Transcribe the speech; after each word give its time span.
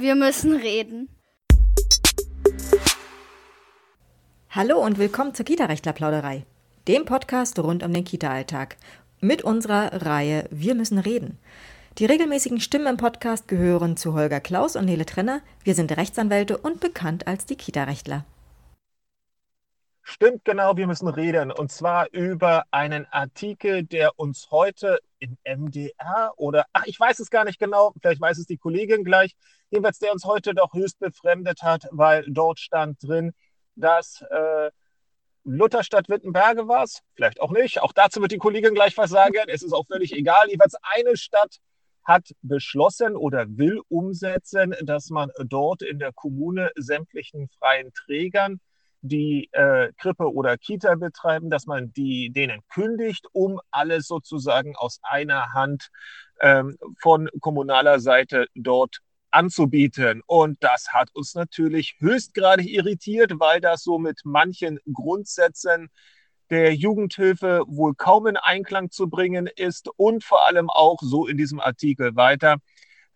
Wir 0.00 0.14
müssen 0.14 0.56
reden. 0.56 1.10
Hallo 4.48 4.78
und 4.78 4.98
willkommen 4.98 5.34
zur 5.34 5.44
Kita-Rechtler-Plauderei, 5.44 6.46
dem 6.88 7.04
Podcast 7.04 7.58
rund 7.58 7.82
um 7.82 7.92
den 7.92 8.04
Kita-Alltag. 8.04 8.78
Mit 9.20 9.42
unserer 9.42 10.06
Reihe 10.06 10.48
Wir 10.50 10.74
müssen 10.74 10.98
reden. 10.98 11.38
Die 11.98 12.06
regelmäßigen 12.06 12.60
Stimmen 12.60 12.86
im 12.86 12.96
Podcast 12.96 13.46
gehören 13.46 13.98
zu 13.98 14.14
Holger 14.14 14.40
Klaus 14.40 14.74
und 14.74 14.86
Nele 14.86 15.04
Trenner. 15.04 15.42
Wir 15.64 15.74
sind 15.74 15.94
Rechtsanwälte 15.94 16.56
und 16.56 16.80
bekannt 16.80 17.26
als 17.26 17.44
die 17.44 17.56
Kita-Rechtler. 17.56 18.24
Stimmt 20.00 20.46
genau, 20.46 20.78
wir 20.78 20.86
müssen 20.86 21.08
reden. 21.08 21.52
Und 21.52 21.70
zwar 21.70 22.10
über 22.10 22.64
einen 22.70 23.04
Artikel, 23.10 23.82
der 23.82 24.18
uns 24.18 24.50
heute 24.50 25.00
in 25.20 25.38
MDR 25.44 26.32
oder, 26.36 26.66
ach, 26.72 26.84
ich 26.86 26.98
weiß 26.98 27.20
es 27.20 27.30
gar 27.30 27.44
nicht 27.44 27.58
genau, 27.58 27.92
vielleicht 28.00 28.20
weiß 28.20 28.38
es 28.38 28.46
die 28.46 28.56
Kollegin 28.56 29.04
gleich, 29.04 29.36
jedenfalls 29.70 29.98
der 29.98 30.12
uns 30.12 30.24
heute 30.24 30.54
doch 30.54 30.72
höchst 30.74 30.98
befremdet 30.98 31.62
hat, 31.62 31.86
weil 31.92 32.24
dort 32.28 32.58
stand 32.58 33.02
drin, 33.02 33.32
dass 33.76 34.22
äh, 34.22 34.70
Lutherstadt 35.44 36.08
Wittenberge 36.08 36.68
war 36.68 36.84
es, 36.84 37.02
vielleicht 37.14 37.40
auch 37.40 37.50
nicht. 37.52 37.80
Auch 37.80 37.92
dazu 37.92 38.20
wird 38.20 38.32
die 38.32 38.38
Kollegin 38.38 38.74
gleich 38.74 38.96
was 38.96 39.10
sagen. 39.10 39.36
Es 39.46 39.62
ist 39.62 39.72
auch 39.72 39.86
völlig 39.86 40.12
egal. 40.12 40.48
Jedenfalls 40.48 40.76
eine 40.82 41.16
Stadt 41.16 41.56
hat 42.04 42.34
beschlossen 42.42 43.16
oder 43.16 43.46
will 43.48 43.80
umsetzen, 43.88 44.74
dass 44.82 45.10
man 45.10 45.30
dort 45.44 45.82
in 45.82 45.98
der 45.98 46.12
Kommune 46.12 46.70
sämtlichen 46.76 47.48
freien 47.58 47.92
Trägern 47.92 48.60
die 49.02 49.48
äh, 49.52 49.92
Krippe 49.98 50.32
oder 50.32 50.58
Kita 50.58 50.94
betreiben, 50.94 51.50
dass 51.50 51.66
man 51.66 51.92
die, 51.92 52.30
denen 52.30 52.60
kündigt, 52.68 53.26
um 53.32 53.60
alles 53.70 54.06
sozusagen 54.06 54.76
aus 54.76 55.00
einer 55.02 55.52
Hand 55.52 55.88
ähm, 56.40 56.76
von 57.00 57.28
kommunaler 57.40 58.00
Seite 58.00 58.46
dort 58.54 58.98
anzubieten. 59.30 60.22
Und 60.26 60.62
das 60.62 60.88
hat 60.92 61.14
uns 61.14 61.34
natürlich 61.34 61.96
höchstgradig 61.98 62.68
irritiert, 62.68 63.32
weil 63.38 63.60
das 63.60 63.82
so 63.82 63.98
mit 63.98 64.20
manchen 64.24 64.80
Grundsätzen 64.92 65.88
der 66.50 66.74
Jugendhilfe 66.74 67.62
wohl 67.68 67.94
kaum 67.94 68.26
in 68.26 68.36
Einklang 68.36 68.90
zu 68.90 69.08
bringen 69.08 69.46
ist 69.46 69.88
und 69.96 70.24
vor 70.24 70.46
allem 70.46 70.68
auch 70.68 70.98
so 71.00 71.26
in 71.26 71.36
diesem 71.36 71.60
Artikel 71.60 72.16
weiter 72.16 72.56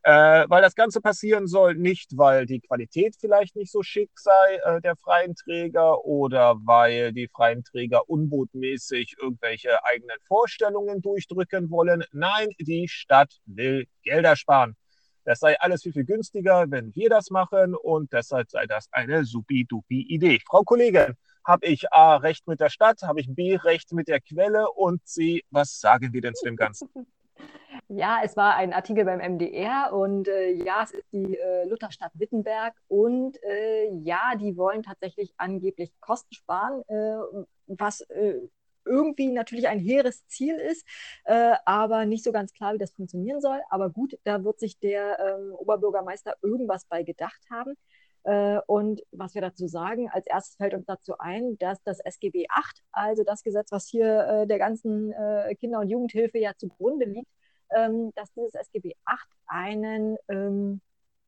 äh, 0.05 0.45
weil 0.49 0.61
das 0.61 0.75
Ganze 0.75 1.01
passieren 1.01 1.47
soll, 1.47 1.77
nicht 1.77 2.17
weil 2.17 2.45
die 2.45 2.61
Qualität 2.61 3.17
vielleicht 3.19 3.57
nicht 3.57 3.73
so 3.73 3.83
schick 3.83 4.11
sei 4.17 4.57
äh, 4.65 4.81
der 4.83 4.97
freien 4.97 5.35
Träger 5.35 6.05
oder 6.05 6.57
weil 6.63 7.15
die 7.15 7.27
freien 7.29 7.65
Träger 7.65 8.09
unbotmäßig 8.09 9.17
irgendwelche 9.19 9.83
eigenen 9.83 10.19
Vorstellungen 10.29 11.01
durchdrücken 11.01 11.71
wollen. 11.71 12.05
Nein, 12.13 12.49
die 12.59 12.87
Stadt 12.87 13.41
will 13.47 13.87
Gelder 14.03 14.37
sparen. 14.37 14.77
Das 15.25 15.39
sei 15.39 15.59
alles 15.59 15.83
viel, 15.83 15.95
viel 15.95 16.05
günstiger, 16.05 16.67
wenn 16.69 16.95
wir 16.95 17.09
das 17.09 17.31
machen 17.31 17.75
und 17.75 18.13
deshalb 18.13 18.51
sei 18.51 18.67
das 18.67 18.89
eine 18.93 19.25
supi-dupi 19.25 20.03
Idee. 20.03 20.39
Frau 20.47 20.65
Kollegin, 20.65 21.15
habe 21.47 21.67
ich 21.67 21.91
A, 21.95 22.17
Recht 22.17 22.47
mit 22.47 22.61
der 22.61 22.69
Stadt, 22.69 23.01
habe 23.03 23.21
ich 23.21 23.35
B, 23.35 23.57
Recht 23.57 23.91
mit 23.93 24.09
der 24.09 24.21
Quelle 24.21 24.71
und 24.71 25.07
C, 25.07 25.43
was 25.51 25.81
sagen 25.81 26.13
wir 26.13 26.21
denn 26.21 26.35
zu 26.35 26.45
dem 26.45 26.57
Ganzen? 26.57 26.91
Ja, 27.89 28.21
es 28.25 28.37
war 28.37 28.57
ein 28.57 28.73
Artikel 28.73 29.05
beim 29.05 29.21
MDR 29.21 29.93
und 29.93 30.27
äh, 30.27 30.53
ja, 30.53 30.83
es 30.85 30.93
ist 30.93 31.05
die 31.13 31.37
äh, 31.37 31.65
Lutherstadt 31.69 32.13
Wittenberg 32.15 32.75
und 32.89 33.37
äh, 33.43 33.91
ja, 34.03 34.35
die 34.41 34.57
wollen 34.57 34.83
tatsächlich 34.83 35.35
angeblich 35.37 35.93
Kosten 36.01 36.35
sparen, 36.35 36.83
äh, 36.89 37.45
was 37.67 38.01
äh, 38.03 38.41
irgendwie 38.87 39.29
natürlich 39.33 39.69
ein 39.69 39.79
hehres 39.79 40.27
Ziel 40.29 40.55
ist, 40.57 40.87
äh, 41.25 41.55
aber 41.67 42.07
nicht 42.07 42.25
so 42.25 42.33
ganz 42.33 42.53
klar, 42.55 42.75
wie 42.75 42.79
das 42.79 42.93
funktionieren 42.93 43.41
soll. 43.41 43.61
Aber 43.69 43.91
gut, 43.91 44.19
da 44.25 44.45
wird 44.45 44.61
sich 44.61 44.79
der 44.79 45.19
ähm, 45.21 45.55
Oberbürgermeister 45.55 46.35
irgendwas 46.43 46.87
bei 46.87 47.03
gedacht 47.03 47.41
haben. 47.51 47.75
Und 48.67 49.03
was 49.13 49.35
wir 49.35 49.43
dazu 49.43 49.67
sagen, 49.67 50.09
als 50.09 50.27
erstes 50.27 50.57
fällt 50.57 50.73
uns 50.73 50.87
dazu 50.87 51.19
ein, 51.19 51.59
dass 51.59 51.83
das 51.83 52.01
SGB 52.01 52.47
8, 52.49 52.83
also 52.91 53.23
das 53.23 53.43
Gesetz, 53.43 53.71
was 53.71 53.87
hier 53.87 54.47
der 54.47 54.59
ganzen 54.59 55.13
Kinder- 55.61 55.81
und 55.81 55.91
Jugendhilfe 55.91 56.39
ja 56.39 56.53
zugrunde 56.57 57.05
liegt, 57.05 57.29
ähm, 57.71 58.13
dass 58.15 58.33
dieses 58.33 58.55
SGB 58.55 58.95
8 59.05 59.29
einen, 59.47 60.17
ähm, 60.29 60.81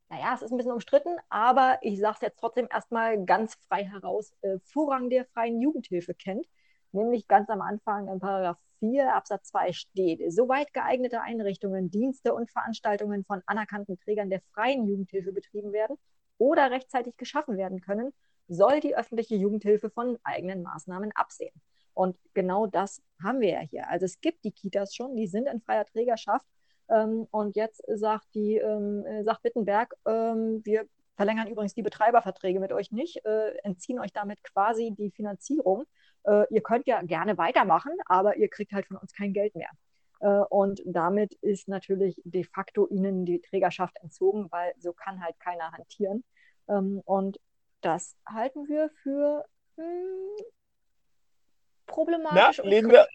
naja, 0.09 0.33
es 0.35 0.41
ist 0.41 0.51
ein 0.51 0.57
bisschen 0.57 0.71
umstritten, 0.71 1.17
aber 1.29 1.79
ich 1.81 1.99
sage 1.99 2.15
es 2.15 2.21
jetzt 2.21 2.39
trotzdem 2.39 2.67
erstmal 2.71 3.23
ganz 3.25 3.55
frei 3.67 3.83
heraus, 3.83 4.33
äh, 4.41 4.57
Vorrang 4.63 5.09
der 5.09 5.25
freien 5.25 5.61
Jugendhilfe 5.61 6.13
kennt. 6.13 6.47
Nämlich 6.93 7.27
ganz 7.27 7.49
am 7.49 7.61
Anfang 7.61 8.07
in 8.07 8.19
Paragraph 8.19 8.57
4 8.79 9.13
Absatz 9.13 9.49
2 9.49 9.73
steht, 9.73 10.21
soweit 10.31 10.73
geeignete 10.73 11.21
Einrichtungen, 11.21 11.91
Dienste 11.91 12.33
und 12.33 12.49
Veranstaltungen 12.49 13.25
von 13.25 13.41
anerkannten 13.45 13.99
Trägern 13.99 14.29
der 14.29 14.41
freien 14.53 14.85
Jugendhilfe 14.87 15.31
betrieben 15.31 15.73
werden 15.73 15.97
oder 16.37 16.71
rechtzeitig 16.71 17.17
geschaffen 17.17 17.57
werden 17.57 17.81
können, 17.81 18.13
soll 18.47 18.79
die 18.79 18.95
öffentliche 18.95 19.35
Jugendhilfe 19.35 19.89
von 19.89 20.17
eigenen 20.23 20.61
Maßnahmen 20.63 21.11
absehen. 21.13 21.53
Und 21.97 22.15
genau 22.35 22.67
das 22.67 23.01
haben 23.23 23.39
wir 23.41 23.49
ja 23.49 23.59
hier. 23.61 23.89
Also 23.89 24.05
es 24.05 24.21
gibt 24.21 24.43
die 24.43 24.51
Kitas 24.51 24.93
schon, 24.93 25.15
die 25.15 25.25
sind 25.25 25.47
in 25.47 25.61
freier 25.61 25.83
Trägerschaft. 25.83 26.45
Ähm, 26.89 27.27
und 27.31 27.55
jetzt 27.55 27.81
sagt 27.87 28.27
die, 28.35 28.57
ähm, 28.57 29.03
sagt 29.23 29.43
Wittenberg, 29.43 29.95
ähm, 30.05 30.61
wir 30.63 30.85
verlängern 31.15 31.47
übrigens 31.47 31.73
die 31.73 31.81
Betreiberverträge 31.81 32.59
mit 32.59 32.71
euch 32.71 32.91
nicht, 32.91 33.25
äh, 33.25 33.57
entziehen 33.63 33.97
euch 33.99 34.13
damit 34.13 34.43
quasi 34.43 34.93
die 34.95 35.09
Finanzierung. 35.09 35.85
Äh, 36.23 36.45
ihr 36.51 36.61
könnt 36.61 36.85
ja 36.85 37.01
gerne 37.01 37.35
weitermachen, 37.39 37.93
aber 38.05 38.37
ihr 38.37 38.49
kriegt 38.49 38.73
halt 38.73 38.85
von 38.85 38.97
uns 38.97 39.11
kein 39.13 39.33
Geld 39.33 39.55
mehr. 39.55 39.71
Äh, 40.19 40.27
und 40.49 40.83
damit 40.85 41.33
ist 41.41 41.67
natürlich 41.67 42.21
de 42.25 42.43
facto 42.43 42.87
ihnen 42.89 43.25
die 43.25 43.41
Trägerschaft 43.41 43.97
entzogen, 44.03 44.51
weil 44.51 44.71
so 44.77 44.93
kann 44.93 45.23
halt 45.23 45.39
keiner 45.39 45.71
hantieren. 45.71 46.23
Ähm, 46.69 47.01
und 47.05 47.39
das 47.81 48.15
halten 48.27 48.67
wir 48.67 48.91
für 49.01 49.45
hm, 49.77 50.45
problematisch. 51.87 52.61
Na, 52.63 52.69
lehnen 52.69 52.91
wir, 52.91 53.07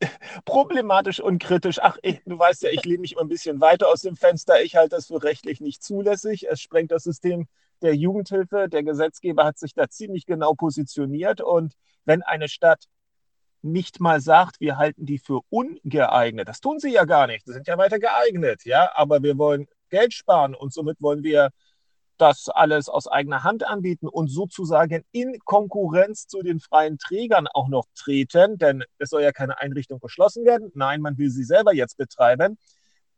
problematisch 0.44 1.20
und 1.20 1.42
kritisch. 1.42 1.78
Ach, 1.80 1.98
ich, 2.02 2.20
du 2.24 2.38
weißt 2.38 2.62
ja, 2.62 2.70
ich 2.70 2.84
lehne 2.84 3.00
mich 3.00 3.12
immer 3.12 3.22
ein 3.22 3.28
bisschen 3.28 3.60
weiter 3.60 3.88
aus 3.88 4.02
dem 4.02 4.16
Fenster. 4.16 4.62
Ich 4.62 4.76
halte 4.76 4.96
das 4.96 5.06
für 5.06 5.22
rechtlich 5.22 5.60
nicht 5.60 5.82
zulässig. 5.82 6.48
Es 6.48 6.60
sprengt 6.60 6.92
das 6.92 7.04
System 7.04 7.46
der 7.82 7.94
Jugendhilfe. 7.94 8.68
Der 8.68 8.82
Gesetzgeber 8.82 9.44
hat 9.44 9.58
sich 9.58 9.74
da 9.74 9.88
ziemlich 9.88 10.26
genau 10.26 10.54
positioniert. 10.54 11.40
Und 11.40 11.74
wenn 12.04 12.22
eine 12.22 12.48
Stadt 12.48 12.84
nicht 13.62 13.98
mal 13.98 14.20
sagt, 14.20 14.60
wir 14.60 14.76
halten 14.76 15.06
die 15.06 15.18
für 15.18 15.40
ungeeignet, 15.48 16.48
das 16.48 16.60
tun 16.60 16.78
sie 16.78 16.92
ja 16.92 17.04
gar 17.04 17.26
nicht. 17.26 17.46
Sie 17.46 17.52
sind 17.52 17.66
ja 17.66 17.78
weiter 17.78 17.98
geeignet, 17.98 18.64
ja, 18.64 18.90
aber 18.94 19.22
wir 19.22 19.38
wollen 19.38 19.66
Geld 19.88 20.12
sparen 20.12 20.54
und 20.54 20.72
somit 20.72 21.00
wollen 21.00 21.22
wir 21.22 21.50
das 22.18 22.48
alles 22.48 22.88
aus 22.88 23.08
eigener 23.08 23.42
Hand 23.42 23.66
anbieten 23.66 24.08
und 24.08 24.28
sozusagen 24.28 25.04
in 25.12 25.38
Konkurrenz 25.44 26.26
zu 26.26 26.42
den 26.42 26.60
freien 26.60 26.98
Trägern 26.98 27.46
auch 27.48 27.68
noch 27.68 27.86
treten, 27.94 28.58
denn 28.58 28.84
es 28.98 29.10
soll 29.10 29.22
ja 29.22 29.32
keine 29.32 29.60
Einrichtung 29.60 29.98
geschlossen 29.98 30.44
werden. 30.44 30.70
Nein, 30.74 31.00
man 31.00 31.18
will 31.18 31.30
sie 31.30 31.44
selber 31.44 31.74
jetzt 31.74 31.96
betreiben 31.96 32.58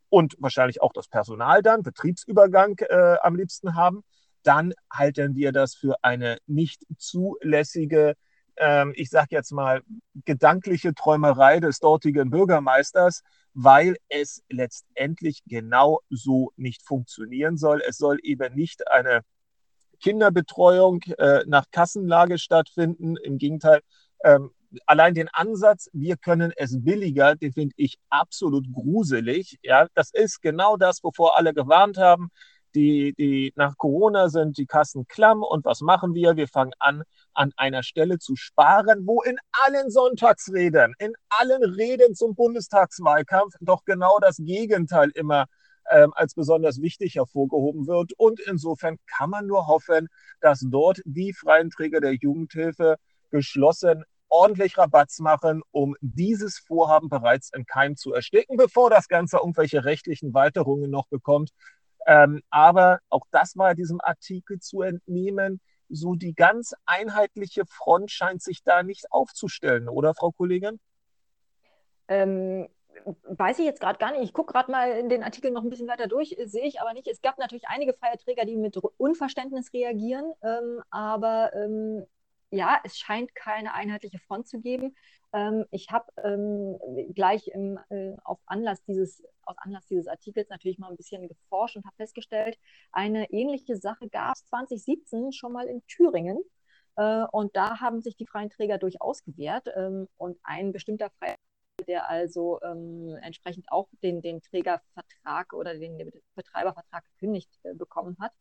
und 0.08 0.36
wahrscheinlich 0.38 0.80
auch 0.80 0.92
das 0.92 1.08
Personal 1.08 1.62
dann, 1.62 1.82
Betriebsübergang 1.82 2.78
äh, 2.88 3.16
am 3.22 3.36
liebsten 3.36 3.74
haben. 3.74 4.02
Dann 4.42 4.72
halten 4.90 5.34
wir 5.34 5.52
das 5.52 5.74
für 5.74 5.96
eine 6.02 6.38
nicht 6.46 6.86
zulässige 6.96 8.14
ähm, 8.56 8.92
ich 8.96 9.10
sage 9.10 9.28
jetzt 9.30 9.52
mal, 9.52 9.82
gedankliche 10.24 10.94
Träumerei 10.94 11.60
des 11.60 11.78
dortigen 11.78 12.30
Bürgermeisters, 12.30 13.22
weil 13.58 13.96
es 14.10 14.44
letztendlich 14.50 15.42
genau 15.46 16.00
so 16.10 16.52
nicht 16.56 16.82
funktionieren 16.82 17.56
soll. 17.56 17.80
Es 17.88 17.96
soll 17.96 18.18
eben 18.22 18.54
nicht 18.54 18.86
eine 18.88 19.22
Kinderbetreuung 20.00 21.00
äh, 21.16 21.42
nach 21.46 21.64
Kassenlage 21.70 22.36
stattfinden. 22.36 23.16
Im 23.16 23.38
Gegenteil, 23.38 23.80
ähm, 24.22 24.50
allein 24.84 25.14
den 25.14 25.28
Ansatz, 25.32 25.88
wir 25.94 26.18
können 26.18 26.52
es 26.56 26.84
billiger, 26.84 27.34
den 27.34 27.54
finde 27.54 27.74
ich 27.78 27.96
absolut 28.10 28.70
gruselig. 28.70 29.58
Ja, 29.62 29.88
das 29.94 30.10
ist 30.12 30.42
genau 30.42 30.76
das, 30.76 31.02
wovor 31.02 31.38
alle 31.38 31.54
gewarnt 31.54 31.96
haben. 31.96 32.28
Die, 32.76 33.14
die, 33.14 33.54
nach 33.56 33.78
Corona 33.78 34.28
sind 34.28 34.58
die 34.58 34.66
Kassen 34.66 35.06
klamm 35.08 35.42
und 35.42 35.64
was 35.64 35.80
machen 35.80 36.12
wir? 36.14 36.36
Wir 36.36 36.46
fangen 36.46 36.72
an, 36.78 37.04
an 37.32 37.52
einer 37.56 37.82
Stelle 37.82 38.18
zu 38.18 38.36
sparen, 38.36 39.06
wo 39.06 39.22
in 39.22 39.38
allen 39.64 39.90
Sonntagsreden, 39.90 40.94
in 40.98 41.14
allen 41.30 41.64
Reden 41.64 42.14
zum 42.14 42.34
Bundestagswahlkampf 42.34 43.54
doch 43.60 43.86
genau 43.86 44.18
das 44.20 44.36
Gegenteil 44.36 45.10
immer 45.14 45.46
ähm, 45.90 46.12
als 46.14 46.34
besonders 46.34 46.82
wichtig 46.82 47.14
hervorgehoben 47.14 47.86
wird. 47.86 48.12
Und 48.18 48.40
insofern 48.40 48.98
kann 49.06 49.30
man 49.30 49.46
nur 49.46 49.66
hoffen, 49.66 50.08
dass 50.42 50.60
dort 50.60 51.00
die 51.06 51.32
freien 51.32 51.70
Träger 51.70 52.00
der 52.00 52.12
Jugendhilfe 52.12 52.96
geschlossen 53.30 54.04
ordentlich 54.28 54.76
Rabatz 54.76 55.20
machen, 55.20 55.62
um 55.70 55.94
dieses 56.00 56.58
Vorhaben 56.58 57.08
bereits 57.08 57.50
in 57.54 57.64
Keim 57.64 57.96
zu 57.96 58.12
ersticken, 58.12 58.56
bevor 58.56 58.90
das 58.90 59.08
Ganze 59.08 59.38
irgendwelche 59.38 59.84
rechtlichen 59.84 60.34
Weiterungen 60.34 60.90
noch 60.90 61.06
bekommt. 61.06 61.50
Ähm, 62.06 62.42
aber 62.50 63.00
auch 63.10 63.26
das 63.30 63.56
war 63.56 63.74
diesem 63.74 64.00
Artikel 64.00 64.60
zu 64.60 64.82
entnehmen. 64.82 65.60
So 65.88 66.14
die 66.14 66.34
ganz 66.34 66.74
einheitliche 66.84 67.64
Front 67.66 68.10
scheint 68.10 68.42
sich 68.42 68.62
da 68.62 68.82
nicht 68.82 69.12
aufzustellen, 69.12 69.88
oder 69.88 70.14
Frau 70.14 70.32
Kollegin? 70.32 70.80
Ähm, 72.08 72.68
weiß 73.24 73.58
ich 73.58 73.64
jetzt 73.64 73.80
gerade 73.80 73.98
gar 73.98 74.12
nicht. 74.12 74.22
Ich 74.22 74.32
gucke 74.32 74.52
gerade 74.52 74.70
mal 74.70 74.92
in 74.92 75.08
den 75.08 75.22
Artikel 75.22 75.50
noch 75.50 75.62
ein 75.62 75.70
bisschen 75.70 75.88
weiter 75.88 76.06
durch, 76.06 76.36
sehe 76.44 76.64
ich 76.64 76.80
aber 76.80 76.92
nicht. 76.92 77.08
Es 77.08 77.22
gab 77.22 77.38
natürlich 77.38 77.68
einige 77.68 77.92
freie 77.92 78.16
Träger, 78.16 78.44
die 78.44 78.56
mit 78.56 78.76
Unverständnis 78.96 79.72
reagieren, 79.72 80.32
ähm, 80.42 80.82
aber 80.90 81.52
ähm, 81.54 82.06
ja, 82.50 82.80
es 82.84 82.98
scheint 82.98 83.34
keine 83.34 83.74
einheitliche 83.74 84.18
Front 84.20 84.48
zu 84.48 84.60
geben. 84.60 84.96
Ähm, 85.32 85.64
ich 85.70 85.90
habe 85.90 86.06
ähm, 86.22 86.78
gleich 87.14 87.48
im, 87.48 87.78
äh, 87.90 88.14
auf 88.24 88.38
Anlass 88.46 88.82
dieses, 88.84 89.22
aus 89.42 89.56
Anlass 89.58 89.86
dieses 89.86 90.06
Artikels 90.06 90.48
natürlich 90.48 90.78
mal 90.78 90.90
ein 90.90 90.96
bisschen 90.96 91.26
geforscht 91.28 91.76
und 91.76 91.84
habe 91.84 91.96
festgestellt, 91.96 92.58
eine 92.92 93.30
ähnliche 93.30 93.76
Sache 93.76 94.08
gab 94.08 94.34
es 94.36 94.44
2017 94.46 95.32
schon 95.32 95.52
mal 95.52 95.66
in 95.66 95.84
Thüringen. 95.86 96.38
Äh, 96.96 97.24
und 97.32 97.56
da 97.56 97.80
haben 97.80 98.02
sich 98.02 98.16
die 98.16 98.26
freien 98.26 98.50
Träger 98.50 98.78
durchaus 98.78 99.22
gewehrt. 99.24 99.68
Ähm, 99.76 100.08
und 100.16 100.38
ein 100.44 100.72
bestimmter 100.72 101.10
freier 101.18 101.36
der 101.86 102.08
also 102.08 102.60
ähm, 102.62 103.16
entsprechend 103.22 103.70
auch 103.70 103.88
den, 104.02 104.22
den 104.22 104.40
Trägervertrag 104.42 105.52
oder 105.52 105.74
den, 105.74 105.98
den 105.98 106.10
Betreibervertrag 106.34 107.04
gekündigt 107.04 107.50
äh, 107.64 107.74
bekommen 107.74 108.16
hat. 108.20 108.32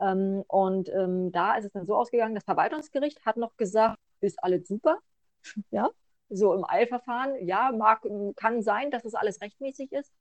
Ähm, 0.00 0.44
und 0.48 0.88
ähm, 0.90 1.32
da 1.32 1.56
ist 1.56 1.64
es 1.66 1.72
dann 1.72 1.86
so 1.86 1.96
ausgegangen, 1.96 2.34
das 2.34 2.44
Verwaltungsgericht 2.44 3.24
hat 3.26 3.36
noch 3.36 3.56
gesagt, 3.56 3.98
ist 4.20 4.42
alles 4.42 4.68
super. 4.68 4.98
ja, 5.70 5.90
so 6.28 6.54
im 6.54 6.64
Eilverfahren, 6.68 7.46
ja, 7.46 7.72
mag, 7.72 8.02
kann 8.36 8.62
sein, 8.62 8.90
dass 8.90 9.04
es 9.04 9.12
das 9.12 9.20
alles 9.20 9.40
rechtmäßig 9.40 9.92
ist. 9.92 10.12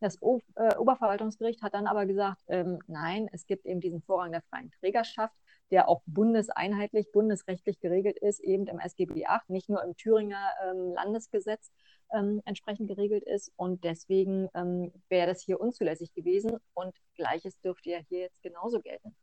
Das 0.00 0.20
o 0.20 0.40
äh, 0.56 0.76
Oberverwaltungsgericht 0.76 1.62
hat 1.62 1.72
dann 1.74 1.86
aber 1.86 2.04
gesagt, 2.04 2.42
ähm, 2.48 2.78
nein, 2.86 3.28
es 3.32 3.46
gibt 3.46 3.64
eben 3.64 3.80
diesen 3.80 4.02
Vorrang 4.02 4.32
der 4.32 4.42
freien 4.42 4.70
Trägerschaft, 4.72 5.34
der 5.70 5.88
auch 5.88 6.02
bundeseinheitlich, 6.06 7.10
bundesrechtlich 7.10 7.80
geregelt 7.80 8.18
ist, 8.18 8.40
eben 8.40 8.66
im 8.66 8.78
SGB 8.78 9.24
8, 9.26 9.48
nicht 9.48 9.70
nur 9.70 9.82
im 9.82 9.96
Thüringer 9.96 10.50
ähm, 10.62 10.92
Landesgesetz 10.94 11.72
ähm, 12.12 12.42
entsprechend 12.44 12.88
geregelt 12.88 13.24
ist. 13.24 13.52
Und 13.56 13.84
deswegen 13.84 14.48
ähm, 14.54 14.92
wäre 15.08 15.28
das 15.28 15.40
hier 15.40 15.60
unzulässig 15.60 16.12
gewesen. 16.12 16.58
Und 16.74 16.94
Gleiches 17.14 17.58
dürfte 17.60 17.90
ja 17.90 17.98
hier 17.98 18.20
jetzt 18.20 18.42
genauso 18.42 18.80
gelten. 18.80 19.16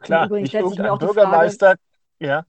Klar, 0.00 0.28
nicht 0.28 0.54
irgendein 0.54 0.98
Bürgermeister, 0.98 1.66
Frage, 1.66 1.80
ja. 2.18 2.46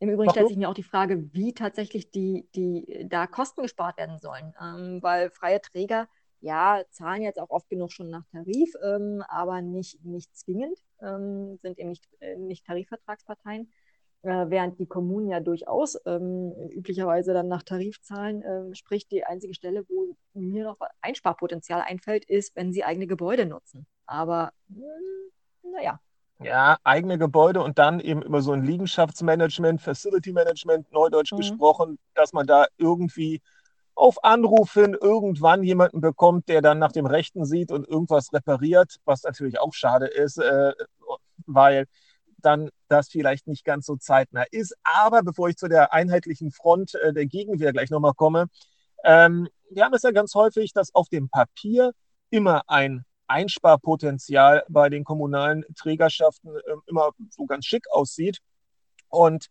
Im 0.00 0.10
Übrigen 0.10 0.30
stellt 0.30 0.48
sich 0.48 0.56
mir 0.56 0.68
auch 0.68 0.74
die 0.74 0.82
Frage, 0.82 1.32
wie 1.32 1.54
tatsächlich 1.54 2.10
die, 2.10 2.46
die 2.54 3.06
da 3.08 3.26
Kosten 3.26 3.62
gespart 3.62 3.96
werden 3.96 4.18
sollen. 4.18 4.54
Ähm, 4.60 5.02
weil 5.02 5.30
freie 5.30 5.60
Träger, 5.60 6.08
ja, 6.40 6.82
zahlen 6.90 7.22
jetzt 7.22 7.40
auch 7.40 7.48
oft 7.48 7.68
genug 7.70 7.90
schon 7.90 8.10
nach 8.10 8.24
Tarif, 8.30 8.74
ähm, 8.84 9.22
aber 9.28 9.62
nicht, 9.62 10.04
nicht 10.04 10.36
zwingend, 10.36 10.78
ähm, 11.00 11.58
sind 11.62 11.78
eben 11.78 11.88
nicht, 11.88 12.06
äh, 12.20 12.36
nicht 12.36 12.66
Tarifvertragsparteien. 12.66 13.70
Äh, 14.24 14.48
während 14.48 14.78
die 14.78 14.86
Kommunen 14.86 15.28
ja 15.28 15.40
durchaus 15.40 15.98
ähm, 16.06 16.52
üblicherweise 16.70 17.34
dann 17.34 17.48
nach 17.48 17.62
Tarif 17.62 18.00
zahlen. 18.00 18.42
Ähm, 18.46 18.74
sprich, 18.74 19.06
die 19.06 19.24
einzige 19.24 19.54
Stelle, 19.54 19.84
wo 19.88 20.16
mir 20.32 20.64
noch 20.64 20.78
Einsparpotenzial 21.02 21.82
einfällt, 21.82 22.24
ist, 22.24 22.56
wenn 22.56 22.72
sie 22.72 22.84
eigene 22.84 23.06
Gebäude 23.06 23.44
nutzen. 23.44 23.86
Aber 24.06 24.52
hm, 24.68 25.72
naja, 25.72 26.00
ja, 26.44 26.76
eigene 26.84 27.18
Gebäude 27.18 27.62
und 27.62 27.78
dann 27.78 28.00
eben 28.00 28.22
über 28.22 28.42
so 28.42 28.52
ein 28.52 28.64
Liegenschaftsmanagement, 28.64 29.80
Facility 29.80 30.32
Management, 30.32 30.92
neudeutsch 30.92 31.32
mhm. 31.32 31.38
gesprochen, 31.38 31.98
dass 32.14 32.32
man 32.32 32.46
da 32.46 32.66
irgendwie 32.76 33.40
auf 33.94 34.22
Anruf 34.24 34.74
hin 34.74 34.96
irgendwann 35.00 35.62
jemanden 35.62 36.00
bekommt, 36.00 36.48
der 36.48 36.60
dann 36.62 36.78
nach 36.78 36.92
dem 36.92 37.06
Rechten 37.06 37.44
sieht 37.44 37.70
und 37.70 37.88
irgendwas 37.88 38.32
repariert, 38.32 38.96
was 39.04 39.22
natürlich 39.22 39.60
auch 39.60 39.72
schade 39.72 40.06
ist, 40.06 40.38
äh, 40.38 40.72
weil 41.46 41.86
dann 42.38 42.70
das 42.88 43.08
vielleicht 43.08 43.46
nicht 43.46 43.64
ganz 43.64 43.86
so 43.86 43.96
zeitnah 43.96 44.44
ist. 44.50 44.74
Aber 44.82 45.22
bevor 45.22 45.48
ich 45.48 45.56
zu 45.56 45.68
der 45.68 45.92
einheitlichen 45.92 46.50
Front 46.50 46.94
äh, 46.96 47.12
der 47.12 47.26
Gegenwehr 47.26 47.72
gleich 47.72 47.90
nochmal 47.90 48.14
komme, 48.14 48.46
ähm, 49.04 49.48
wir 49.70 49.84
haben 49.84 49.94
es 49.94 50.02
ja 50.02 50.10
ganz 50.10 50.34
häufig, 50.34 50.72
dass 50.72 50.94
auf 50.94 51.08
dem 51.08 51.28
Papier 51.28 51.92
immer 52.30 52.62
ein 52.66 53.04
Einsparpotenzial 53.26 54.64
bei 54.68 54.88
den 54.88 55.04
kommunalen 55.04 55.64
Trägerschaften 55.76 56.56
äh, 56.56 56.60
immer 56.86 57.10
so 57.30 57.46
ganz 57.46 57.66
schick 57.66 57.84
aussieht. 57.90 58.38
Und 59.08 59.48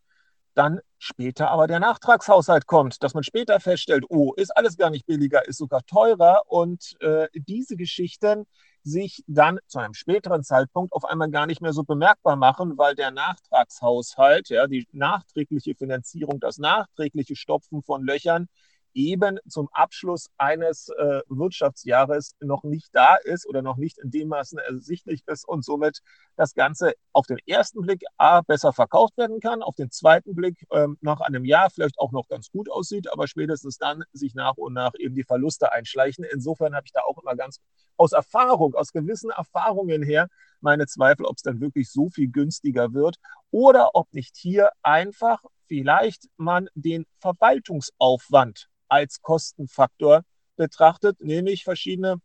dann 0.54 0.80
später 0.98 1.50
aber 1.50 1.66
der 1.66 1.80
Nachtragshaushalt 1.80 2.66
kommt, 2.66 3.02
dass 3.02 3.14
man 3.14 3.24
später 3.24 3.58
feststellt, 3.60 4.04
oh, 4.08 4.32
ist 4.34 4.56
alles 4.56 4.76
gar 4.76 4.90
nicht 4.90 5.06
billiger, 5.06 5.46
ist 5.46 5.58
sogar 5.58 5.84
teurer. 5.84 6.42
Und 6.46 6.96
äh, 7.00 7.28
diese 7.34 7.76
Geschichten 7.76 8.46
sich 8.82 9.24
dann 9.26 9.58
zu 9.66 9.78
einem 9.78 9.94
späteren 9.94 10.44
Zeitpunkt 10.44 10.92
auf 10.92 11.04
einmal 11.04 11.30
gar 11.30 11.46
nicht 11.46 11.60
mehr 11.60 11.72
so 11.72 11.82
bemerkbar 11.82 12.36
machen, 12.36 12.76
weil 12.76 12.94
der 12.94 13.10
Nachtragshaushalt, 13.10 14.50
ja, 14.50 14.66
die 14.66 14.86
nachträgliche 14.92 15.74
Finanzierung, 15.74 16.38
das 16.38 16.58
nachträgliche 16.58 17.34
Stopfen 17.34 17.82
von 17.82 18.04
Löchern 18.04 18.46
eben 18.94 19.38
zum 19.48 19.68
Abschluss 19.72 20.30
eines 20.38 20.88
äh, 20.88 21.20
Wirtschaftsjahres 21.28 22.34
noch 22.40 22.62
nicht 22.62 22.88
da 22.92 23.16
ist 23.16 23.46
oder 23.46 23.62
noch 23.62 23.76
nicht 23.76 23.98
in 23.98 24.10
dem 24.10 24.28
Maßen 24.28 24.58
ersichtlich 24.58 25.22
ist 25.26 25.46
und 25.46 25.64
somit 25.64 26.00
das 26.36 26.54
Ganze 26.54 26.94
auf 27.12 27.26
den 27.26 27.38
ersten 27.46 27.82
Blick 27.82 28.02
A 28.16 28.40
besser 28.40 28.72
verkauft 28.72 29.16
werden 29.16 29.40
kann, 29.40 29.62
auf 29.62 29.74
den 29.74 29.90
zweiten 29.90 30.34
Blick 30.34 30.64
ähm, 30.70 30.96
nach 31.00 31.20
einem 31.20 31.44
Jahr 31.44 31.70
vielleicht 31.70 31.98
auch 31.98 32.12
noch 32.12 32.28
ganz 32.28 32.50
gut 32.50 32.70
aussieht, 32.70 33.12
aber 33.12 33.26
spätestens 33.26 33.78
dann 33.78 34.04
sich 34.12 34.34
nach 34.34 34.56
und 34.56 34.72
nach 34.72 34.92
eben 34.98 35.14
die 35.14 35.24
Verluste 35.24 35.72
einschleichen. 35.72 36.24
Insofern 36.24 36.74
habe 36.74 36.86
ich 36.86 36.92
da 36.92 37.00
auch 37.02 37.18
immer 37.22 37.36
ganz 37.36 37.60
aus 37.96 38.12
Erfahrung, 38.12 38.74
aus 38.74 38.92
gewissen 38.92 39.30
Erfahrungen 39.30 40.02
her 40.02 40.28
meine 40.60 40.86
Zweifel, 40.86 41.26
ob 41.26 41.36
es 41.36 41.42
dann 41.42 41.60
wirklich 41.60 41.90
so 41.90 42.08
viel 42.08 42.28
günstiger 42.30 42.92
wird 42.92 43.16
oder 43.50 43.90
ob 43.94 44.12
nicht 44.12 44.36
hier 44.36 44.70
einfach 44.82 45.42
vielleicht 45.66 46.28
man 46.36 46.68
den 46.74 47.06
Verwaltungsaufwand 47.18 48.68
als 48.88 49.22
Kostenfaktor 49.22 50.22
betrachtet, 50.56 51.20
nämlich 51.20 51.64
verschiedene 51.64 52.20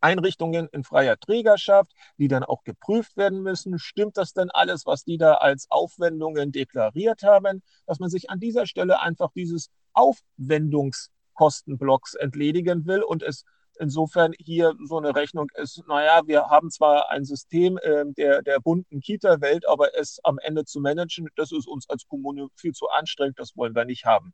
Einrichtungen 0.00 0.68
in 0.72 0.84
freier 0.84 1.18
Trägerschaft, 1.18 1.92
die 2.18 2.28
dann 2.28 2.44
auch 2.44 2.62
geprüft 2.64 3.16
werden 3.16 3.42
müssen. 3.42 3.78
Stimmt 3.78 4.16
das 4.16 4.34
denn 4.34 4.50
alles, 4.50 4.86
was 4.86 5.04
die 5.04 5.18
da 5.18 5.34
als 5.34 5.66
Aufwendungen 5.70 6.52
deklariert 6.52 7.22
haben? 7.22 7.62
Dass 7.86 7.98
man 7.98 8.08
sich 8.10 8.30
an 8.30 8.40
dieser 8.40 8.66
Stelle 8.66 9.00
einfach 9.00 9.30
dieses 9.34 9.70
Aufwendungskostenblocks 9.94 12.14
entledigen 12.14 12.86
will 12.86 13.02
und 13.02 13.22
es 13.22 13.44
insofern 13.78 14.32
hier 14.38 14.74
so 14.84 14.96
eine 14.96 15.14
Rechnung 15.14 15.50
ist, 15.54 15.82
naja, 15.86 16.22
wir 16.26 16.46
haben 16.46 16.70
zwar 16.70 17.10
ein 17.10 17.24
System 17.24 17.76
äh, 17.78 18.04
der, 18.06 18.42
der 18.42 18.60
bunten 18.60 19.00
Kita-Welt, 19.00 19.68
aber 19.68 19.94
es 19.98 20.18
am 20.24 20.38
Ende 20.38 20.64
zu 20.64 20.80
managen, 20.80 21.28
das 21.36 21.52
ist 21.52 21.68
uns 21.68 21.88
als 21.90 22.06
Kommune 22.06 22.48
viel 22.56 22.72
zu 22.72 22.88
anstrengend, 22.88 23.38
das 23.38 23.54
wollen 23.56 23.74
wir 23.74 23.84
nicht 23.84 24.06
haben. 24.06 24.32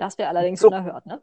Das 0.00 0.16
wäre 0.16 0.30
allerdings 0.30 0.60
so, 0.60 0.68
unerhört, 0.68 1.04
ne? 1.04 1.20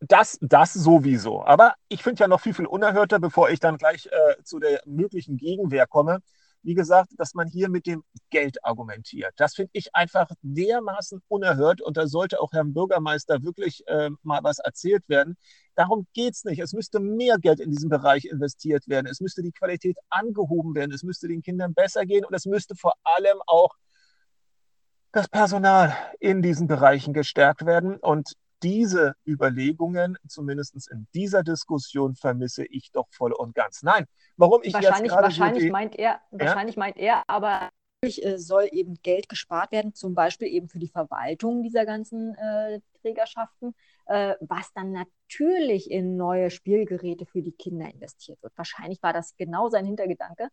Das, 0.00 0.36
das 0.42 0.74
sowieso. 0.74 1.42
Aber 1.42 1.76
ich 1.88 2.02
finde 2.02 2.20
ja 2.20 2.28
noch 2.28 2.42
viel, 2.42 2.52
viel 2.52 2.66
unerhörter, 2.66 3.18
bevor 3.18 3.48
ich 3.48 3.58
dann 3.58 3.78
gleich 3.78 4.06
äh, 4.12 4.42
zu 4.42 4.58
der 4.58 4.82
möglichen 4.84 5.38
Gegenwehr 5.38 5.86
komme. 5.86 6.18
Wie 6.62 6.74
gesagt, 6.74 7.12
dass 7.16 7.32
man 7.32 7.48
hier 7.48 7.70
mit 7.70 7.86
dem 7.86 8.04
Geld 8.28 8.62
argumentiert. 8.62 9.32
Das 9.38 9.54
finde 9.54 9.70
ich 9.72 9.94
einfach 9.94 10.28
dermaßen 10.42 11.22
unerhört 11.28 11.80
und 11.80 11.96
da 11.96 12.06
sollte 12.06 12.38
auch 12.42 12.52
Herrn 12.52 12.74
Bürgermeister 12.74 13.42
wirklich 13.42 13.82
äh, 13.86 14.10
mal 14.22 14.40
was 14.42 14.58
erzählt 14.58 15.08
werden. 15.08 15.38
Darum 15.74 16.06
geht 16.12 16.34
es 16.34 16.44
nicht. 16.44 16.58
Es 16.58 16.74
müsste 16.74 17.00
mehr 17.00 17.38
Geld 17.38 17.60
in 17.60 17.70
diesem 17.70 17.88
Bereich 17.88 18.26
investiert 18.26 18.88
werden. 18.88 19.06
Es 19.06 19.20
müsste 19.20 19.42
die 19.42 19.52
Qualität 19.52 19.96
angehoben 20.10 20.74
werden. 20.74 20.92
Es 20.92 21.02
müsste 21.02 21.28
den 21.28 21.40
Kindern 21.40 21.72
besser 21.72 22.04
gehen 22.04 22.26
und 22.26 22.34
es 22.34 22.44
müsste 22.44 22.74
vor 22.74 22.92
allem 23.04 23.38
auch 23.46 23.74
das 25.16 25.28
Personal 25.28 25.96
in 26.20 26.42
diesen 26.42 26.66
Bereichen 26.66 27.14
gestärkt 27.14 27.64
werden. 27.64 27.96
Und 27.96 28.34
diese 28.62 29.14
Überlegungen, 29.26 30.18
zumindest 30.28 30.90
in 30.90 31.06
dieser 31.14 31.42
Diskussion, 31.42 32.14
vermisse 32.14 32.66
ich 32.66 32.90
doch 32.92 33.06
voll 33.10 33.32
und 33.32 33.54
ganz. 33.54 33.82
Nein, 33.82 34.06
warum 34.36 34.60
ich 34.62 34.74
wahrscheinlich, 34.74 35.12
jetzt 35.12 35.22
wahrscheinlich 35.22 35.64
so 35.64 35.72
meint 35.72 35.98
er, 35.98 36.20
wahrscheinlich 36.30 36.76
meint 36.76 36.98
er, 36.98 37.22
aber 37.28 37.70
äh, 38.02 38.36
soll 38.36 38.68
eben 38.72 38.94
Geld 39.02 39.28
gespart 39.30 39.72
werden, 39.72 39.94
zum 39.94 40.14
Beispiel 40.14 40.48
eben 40.48 40.68
für 40.68 40.78
die 40.78 40.88
Verwaltung 40.88 41.62
dieser 41.62 41.86
ganzen 41.86 42.34
äh, 42.34 42.80
Trägerschaften, 43.00 43.74
äh, 44.06 44.34
was 44.40 44.72
dann 44.74 44.92
natürlich 44.92 45.90
in 45.90 46.18
neue 46.18 46.50
Spielgeräte 46.50 47.24
für 47.24 47.40
die 47.40 47.52
Kinder 47.52 47.88
investiert 47.90 48.42
wird. 48.42 48.52
Wahrscheinlich 48.56 49.02
war 49.02 49.14
das 49.14 49.34
genau 49.36 49.70
sein 49.70 49.86
Hintergedanke. 49.86 50.48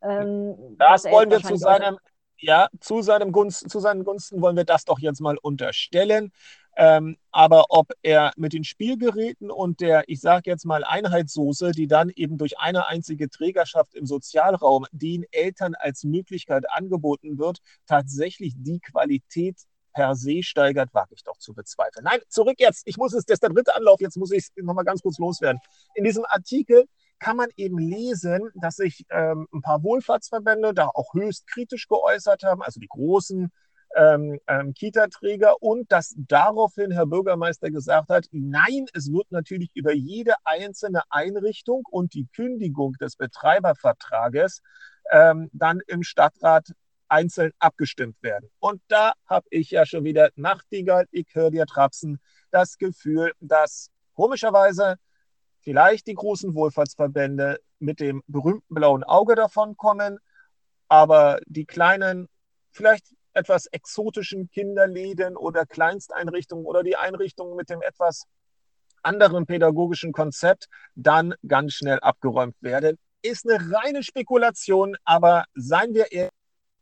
Ähm, 0.00 0.76
das 0.78 1.04
wollen 1.04 1.30
wir 1.30 1.42
zu 1.42 1.56
seinem, 1.56 1.98
ja, 2.38 2.68
zu, 2.80 3.02
seinem 3.02 3.32
Gunst, 3.32 3.70
zu 3.70 3.80
seinen 3.80 4.04
Gunsten 4.04 4.40
wollen 4.40 4.56
wir 4.56 4.64
das 4.64 4.84
doch 4.84 4.98
jetzt 4.98 5.20
mal 5.20 5.36
unterstellen. 5.38 6.32
Ähm, 6.78 7.16
aber 7.30 7.66
ob 7.70 7.92
er 8.02 8.32
mit 8.36 8.52
den 8.52 8.62
Spielgeräten 8.62 9.50
und 9.50 9.80
der, 9.80 10.04
ich 10.08 10.20
sage 10.20 10.50
jetzt 10.50 10.66
mal, 10.66 10.84
Einheitssoße, 10.84 11.72
die 11.72 11.86
dann 11.86 12.10
eben 12.10 12.36
durch 12.36 12.58
eine 12.58 12.86
einzige 12.86 13.30
Trägerschaft 13.30 13.94
im 13.94 14.04
Sozialraum 14.04 14.84
den 14.92 15.24
Eltern 15.30 15.74
als 15.74 16.04
Möglichkeit 16.04 16.70
angeboten 16.70 17.38
wird, 17.38 17.60
tatsächlich 17.86 18.52
die 18.58 18.80
Qualität 18.80 19.56
per 19.94 20.14
se 20.14 20.42
steigert, 20.42 20.92
wage 20.92 21.14
ich 21.14 21.24
doch 21.24 21.38
zu 21.38 21.54
bezweifeln. 21.54 22.04
Nein, 22.04 22.20
zurück 22.28 22.56
jetzt. 22.58 22.82
Ich 22.86 22.98
muss 22.98 23.14
es, 23.14 23.24
das 23.24 23.36
ist 23.36 23.42
der 23.42 23.50
dritte 23.50 23.74
Anlauf, 23.74 23.98
jetzt 24.02 24.18
muss 24.18 24.30
ich 24.30 24.44
es 24.44 24.52
nochmal 24.62 24.84
ganz 24.84 25.00
kurz 25.00 25.18
loswerden. 25.18 25.58
In 25.94 26.04
diesem 26.04 26.26
Artikel 26.28 26.84
kann 27.18 27.36
man 27.36 27.48
eben 27.56 27.78
lesen, 27.78 28.50
dass 28.54 28.76
sich 28.76 29.04
ähm, 29.10 29.48
ein 29.52 29.62
paar 29.62 29.82
Wohlfahrtsverbände 29.82 30.74
da 30.74 30.88
auch 30.88 31.14
höchst 31.14 31.46
kritisch 31.46 31.88
geäußert 31.88 32.42
haben, 32.42 32.62
also 32.62 32.80
die 32.80 32.88
großen 32.88 33.50
ähm, 33.94 34.38
ähm, 34.46 34.74
Kita-Träger 34.74 35.62
und 35.62 35.90
dass 35.90 36.14
daraufhin 36.16 36.90
Herr 36.90 37.06
Bürgermeister 37.06 37.70
gesagt 37.70 38.10
hat, 38.10 38.26
nein, 38.30 38.86
es 38.92 39.10
wird 39.10 39.30
natürlich 39.30 39.70
über 39.74 39.92
jede 39.92 40.34
einzelne 40.44 41.02
Einrichtung 41.08 41.84
und 41.90 42.12
die 42.14 42.26
Kündigung 42.34 42.92
des 43.00 43.16
Betreibervertrages 43.16 44.60
ähm, 45.10 45.48
dann 45.52 45.80
im 45.86 46.02
Stadtrat 46.02 46.72
einzeln 47.08 47.52
abgestimmt 47.58 48.16
werden. 48.22 48.50
Und 48.58 48.82
da 48.88 49.12
habe 49.26 49.46
ich 49.50 49.70
ja 49.70 49.86
schon 49.86 50.04
wieder 50.04 50.30
Nachtigall, 50.34 51.06
ich 51.10 51.28
höre 51.32 51.50
dir 51.50 51.66
trapsen, 51.66 52.20
das 52.50 52.78
Gefühl, 52.78 53.32
dass 53.40 53.90
komischerweise 54.14 54.96
vielleicht 55.66 56.06
die 56.06 56.14
großen 56.14 56.54
Wohlfahrtsverbände 56.54 57.58
mit 57.80 57.98
dem 57.98 58.22
berühmten 58.28 58.72
blauen 58.72 59.02
Auge 59.02 59.34
davon 59.34 59.76
kommen, 59.76 60.20
aber 60.86 61.40
die 61.46 61.64
kleinen, 61.64 62.28
vielleicht 62.70 63.06
etwas 63.32 63.66
exotischen 63.66 64.48
Kinderläden 64.48 65.36
oder 65.36 65.66
Kleinsteinrichtungen 65.66 66.64
oder 66.64 66.84
die 66.84 66.94
Einrichtungen 66.94 67.56
mit 67.56 67.68
dem 67.68 67.82
etwas 67.82 68.26
anderen 69.02 69.44
pädagogischen 69.46 70.12
Konzept 70.12 70.68
dann 70.94 71.34
ganz 71.48 71.72
schnell 71.72 71.98
abgeräumt 71.98 72.54
werden. 72.60 72.96
Ist 73.22 73.44
eine 73.50 73.58
reine 73.72 74.04
Spekulation, 74.04 74.96
aber 75.04 75.46
seien 75.56 75.94
wir 75.94 76.12
ehrlich, 76.12 76.30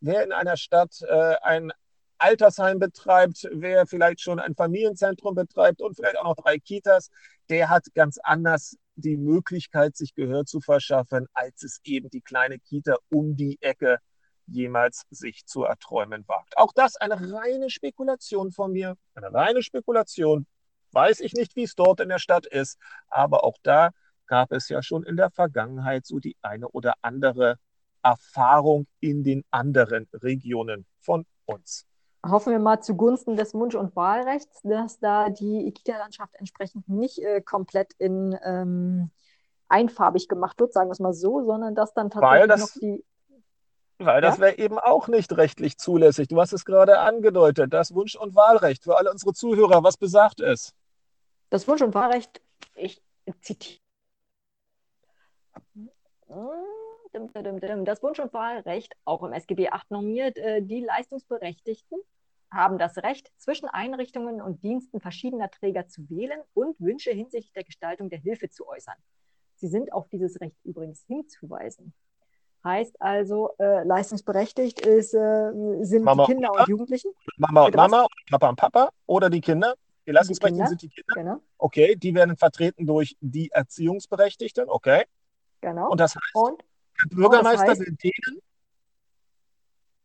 wer 0.00 0.24
in 0.24 0.32
einer 0.32 0.58
Stadt 0.58 1.00
äh, 1.08 1.36
ein 1.40 1.72
Altersheim 2.18 2.78
betreibt, 2.78 3.48
wer 3.50 3.86
vielleicht 3.86 4.20
schon 4.20 4.38
ein 4.38 4.54
Familienzentrum 4.54 5.34
betreibt 5.34 5.80
und 5.80 5.94
vielleicht 5.94 6.18
auch 6.18 6.24
noch 6.24 6.36
drei 6.36 6.58
Kitas, 6.58 7.10
der 7.48 7.68
hat 7.68 7.86
ganz 7.94 8.18
anders 8.22 8.76
die 8.96 9.16
Möglichkeit, 9.16 9.96
sich 9.96 10.14
Gehör 10.14 10.44
zu 10.44 10.60
verschaffen, 10.60 11.26
als 11.34 11.62
es 11.62 11.80
eben 11.84 12.08
die 12.10 12.20
kleine 12.20 12.58
Kita 12.58 12.96
um 13.10 13.36
die 13.36 13.58
Ecke 13.60 13.98
jemals 14.46 15.04
sich 15.10 15.46
zu 15.46 15.64
erträumen 15.64 16.26
wagt. 16.28 16.56
Auch 16.56 16.72
das 16.74 16.96
eine 16.96 17.32
reine 17.32 17.70
Spekulation 17.70 18.52
von 18.52 18.72
mir, 18.72 18.96
eine 19.14 19.32
reine 19.32 19.62
Spekulation. 19.62 20.46
Weiß 20.92 21.20
ich 21.20 21.32
nicht, 21.32 21.56
wie 21.56 21.64
es 21.64 21.74
dort 21.74 22.00
in 22.00 22.08
der 22.08 22.18
Stadt 22.18 22.46
ist, 22.46 22.78
aber 23.08 23.44
auch 23.44 23.56
da 23.62 23.90
gab 24.26 24.52
es 24.52 24.68
ja 24.68 24.82
schon 24.82 25.02
in 25.04 25.16
der 25.16 25.30
Vergangenheit 25.30 26.06
so 26.06 26.18
die 26.18 26.36
eine 26.42 26.68
oder 26.68 26.94
andere 27.02 27.58
Erfahrung 28.02 28.86
in 29.00 29.24
den 29.24 29.44
anderen 29.50 30.08
Regionen 30.12 30.86
von 31.00 31.26
uns. 31.46 31.86
Hoffen 32.30 32.52
wir 32.52 32.58
mal 32.58 32.80
zugunsten 32.80 33.36
des 33.36 33.52
Wunsch- 33.54 33.74
und 33.74 33.94
Wahlrechts, 33.96 34.60
dass 34.62 34.98
da 34.98 35.28
die 35.28 35.70
Kita-Landschaft 35.72 36.34
entsprechend 36.36 36.88
nicht 36.88 37.18
äh, 37.18 37.42
komplett 37.42 37.92
in 37.98 38.38
ähm, 38.42 39.10
einfarbig 39.68 40.28
gemacht 40.28 40.58
wird, 40.60 40.72
sagen 40.72 40.88
wir 40.88 40.92
es 40.92 41.00
mal 41.00 41.12
so, 41.12 41.42
sondern 41.44 41.74
dass 41.74 41.92
dann 41.92 42.10
tatsächlich 42.10 42.48
das, 42.48 42.60
noch 42.60 42.80
die. 42.80 43.04
Weil 43.98 44.20
das 44.20 44.36
ja? 44.36 44.42
wäre 44.42 44.58
eben 44.58 44.78
auch 44.78 45.08
nicht 45.08 45.36
rechtlich 45.36 45.78
zulässig. 45.78 46.28
Du 46.28 46.40
hast 46.40 46.52
es 46.52 46.64
gerade 46.64 46.98
angedeutet, 46.98 47.72
das 47.72 47.94
Wunsch- 47.94 48.16
und 48.16 48.34
Wahlrecht 48.34 48.84
für 48.84 48.96
alle 48.96 49.10
unsere 49.10 49.32
Zuhörer. 49.32 49.84
Was 49.84 49.96
besagt 49.96 50.40
es? 50.40 50.74
Das 51.50 51.68
Wunsch- 51.68 51.82
und 51.82 51.94
Wahlrecht, 51.94 52.40
ich 52.74 53.02
zitiere. 53.40 53.80
Das 57.84 58.02
Wunsch- 58.02 58.18
und 58.18 58.32
Wahlrecht, 58.32 58.94
auch 59.04 59.22
im 59.22 59.32
SGB 59.32 59.68
8 59.68 59.90
normiert, 59.90 60.36
äh, 60.38 60.62
die 60.62 60.80
Leistungsberechtigten 60.80 61.98
haben 62.52 62.78
das 62.78 62.98
Recht, 62.98 63.30
zwischen 63.36 63.68
Einrichtungen 63.68 64.40
und 64.40 64.62
Diensten 64.62 65.00
verschiedener 65.00 65.50
Träger 65.50 65.86
zu 65.88 66.08
wählen 66.08 66.40
und 66.54 66.80
Wünsche 66.80 67.10
hinsichtlich 67.10 67.52
der 67.52 67.64
Gestaltung 67.64 68.10
der 68.10 68.18
Hilfe 68.18 68.48
zu 68.48 68.66
äußern. 68.66 68.94
Sie 69.56 69.68
sind 69.68 69.92
auf 69.92 70.08
dieses 70.08 70.40
Recht 70.40 70.56
übrigens 70.64 71.04
hinzuweisen. 71.06 71.92
Heißt 72.64 73.00
also, 73.00 73.50
äh, 73.58 73.84
leistungsberechtigt 73.84 74.80
ist, 74.86 75.14
äh, 75.14 75.52
sind 75.82 76.02
Mama 76.04 76.24
die 76.26 76.32
Kinder 76.32 76.50
und, 76.52 76.60
und 76.60 76.68
Jugendlichen. 76.68 77.12
Mama 77.36 77.66
und 77.66 77.74
Mama, 77.74 78.06
Papa 78.30 78.48
und 78.48 78.56
Papa 78.56 78.90
oder 79.06 79.28
die 79.28 79.40
Kinder. 79.40 79.74
Die 80.06 80.12
leistungsberechtigten 80.12 80.68
sind 80.68 80.82
die 80.82 80.88
Kinder. 80.88 81.14
Genau. 81.14 81.40
Okay, 81.58 81.96
die 81.96 82.14
werden 82.14 82.36
vertreten 82.36 82.86
durch 82.86 83.16
die 83.20 83.50
Erziehungsberechtigten. 83.50 84.68
Okay. 84.68 85.04
Genau. 85.60 85.90
Und 85.90 86.00
das 86.00 86.14
heißt, 86.14 86.34
und 86.34 86.62
der 87.04 87.16
Bürgermeister 87.16 87.66
das 87.66 87.78
heißt, 87.78 87.80
will 87.80 87.96
denen 88.02 88.40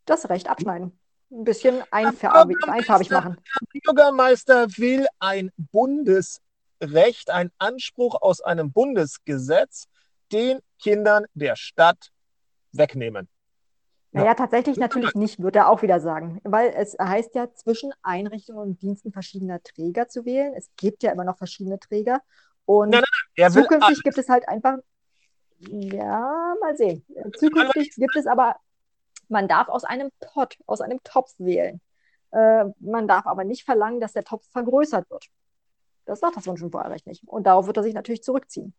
das 0.06 0.30
Recht 0.30 0.50
abschneiden. 0.50 1.00
Ein 1.32 1.44
bisschen 1.44 1.84
einfarbig, 1.92 2.58
einfarbig 2.68 3.12
machen. 3.12 3.38
Der 3.74 3.82
Bürgermeister 3.82 4.68
will 4.78 5.06
ein 5.20 5.52
Bundesrecht, 5.58 7.30
einen 7.30 7.52
Anspruch 7.60 8.20
aus 8.22 8.42
einem 8.42 8.72
Bundesgesetz 8.72 9.88
den 10.32 10.60
Kindern 10.80 11.26
der 11.34 11.56
Stadt 11.56 12.10
wegnehmen. 12.72 13.28
Naja, 14.12 14.34
tatsächlich 14.34 14.78
natürlich 14.78 15.14
nicht, 15.14 15.40
würde 15.40 15.60
er 15.60 15.70
auch 15.70 15.84
wieder 15.84 16.00
sagen. 16.00 16.42
Weil 16.44 16.74
es 16.76 16.98
heißt 17.00 17.36
ja, 17.36 17.54
zwischen 17.54 17.92
Einrichtungen 18.02 18.60
und 18.60 18.82
Diensten 18.82 19.12
verschiedener 19.12 19.62
Träger 19.62 20.08
zu 20.08 20.26
wählen. 20.26 20.54
Es 20.56 20.72
gibt 20.78 21.04
ja 21.04 21.12
immer 21.12 21.26
noch 21.26 21.38
verschiedene 21.38 21.80
Träger. 21.80 22.22
Und 22.66 22.90
nein, 22.90 23.04
nein, 23.38 23.52
zukünftig 23.52 24.02
gibt 24.02 24.18
es 24.18 24.28
halt 24.28 24.50
einfach 24.50 24.78
ja, 25.60 26.56
mal 26.62 26.76
sehen. 26.78 27.06
Zukünftig 27.38 27.96
gibt 27.96 28.16
es 28.16 28.28
aber, 28.28 28.56
man 29.28 29.48
darf 29.48 29.68
aus 29.68 29.84
einem 29.84 30.10
Pot, 30.20 30.58
aus 30.66 30.82
einem 30.82 31.04
Topf 31.04 31.34
wählen. 31.38 31.82
Äh, 32.32 32.66
man 32.80 33.08
darf 33.08 33.26
aber 33.26 33.44
nicht 33.44 33.66
verlangen, 33.66 34.00
dass 34.00 34.14
der 34.14 34.24
Topf 34.24 34.48
vergrößert 34.52 35.10
wird. 35.10 35.28
Das 36.06 36.20
sagt 36.20 36.38
das 36.38 36.48
Wunsch- 36.48 36.62
und 36.62 36.74
Wahlrecht 36.74 37.08
nicht. 37.08 37.24
Und 37.28 37.44
darauf 37.46 37.68
wird 37.68 37.78
er 37.78 37.84
sich 37.84 37.94
natürlich 37.94 38.24
zurückziehen. 38.24 38.74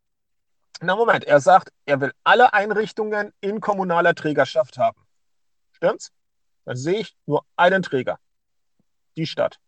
Na 0.80 0.96
Moment, 0.96 1.24
er 1.24 1.40
sagt, 1.40 1.72
er 1.84 2.00
will 2.00 2.12
alle 2.24 2.54
Einrichtungen 2.54 3.32
in 3.40 3.60
kommunaler 3.60 4.14
Trägerschaft 4.14 4.78
haben. 4.78 5.00
Stimmt's? 5.72 6.12
Dann 6.64 6.76
sehe 6.76 7.00
ich 7.00 7.16
nur 7.26 7.44
einen 7.56 7.82
Träger. 7.82 8.18
Die 9.16 9.26
Stadt. 9.26 9.58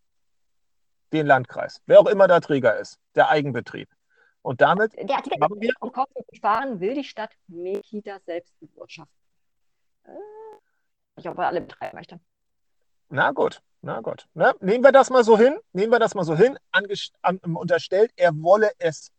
Den 1.12 1.26
Landkreis. 1.26 1.83
Wer 1.87 2.00
auch 2.00 2.07
immer 2.07 2.28
der 2.28 2.40
Träger 2.40 2.78
ist. 2.78 2.99
Der 3.14 3.28
Eigenbetrieb. 3.28 3.88
Und 4.43 4.61
damit 4.61 4.93
der 4.95 5.17
Artikel, 5.17 5.41
haben 5.41 5.61
wir. 5.61 5.73
Um 5.81 5.93
Kosten 5.93 6.23
zu 6.29 6.35
sparen, 6.35 6.81
will 6.81 6.95
die 6.95 7.05
Stadt 7.05 7.31
Mekita 7.47 8.19
selbst 8.27 8.59
bewirtschaften. 8.59 9.17
Äh, 10.05 10.11
ich 11.17 11.25
er 11.25 11.39
alle 11.39 11.61
betreiben 11.61 11.97
möchte. 11.97 12.21
Na 13.09 13.31
gut, 13.31 13.63
na 13.83 14.01
gut. 14.01 14.27
Ne? 14.35 14.55
Nehmen 14.61 14.83
wir 14.83 14.93
das 14.93 15.11
mal 15.11 15.23
so 15.23 15.39
hin. 15.39 15.59
Nehmen 15.73 15.93
wir 15.93 15.99
das 15.99 16.15
mal 16.15 16.25
so 16.25 16.35
hin. 16.35 16.59
Angest 16.73 17.15
an, 17.23 17.39
unterstellt, 17.39 18.11
er 18.17 18.33
wolle 18.43 18.71
es, 18.79 19.13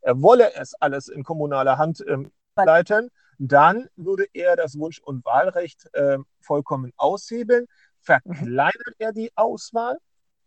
er 0.00 0.20
wolle 0.22 0.54
es 0.54 0.74
alles 0.74 1.08
in 1.08 1.22
kommunaler 1.22 1.76
Hand 1.76 2.02
ähm, 2.08 2.32
leiten. 2.56 3.10
Dann 3.38 3.88
würde 3.96 4.26
er 4.32 4.56
das 4.56 4.78
Wunsch- 4.78 5.00
und 5.00 5.24
Wahlrecht 5.24 5.92
äh, 5.94 6.18
vollkommen 6.40 6.92
aushebeln. 6.96 7.66
Verkleinert 8.00 8.94
er 8.98 9.12
die 9.12 9.30
Auswahl? 9.34 9.98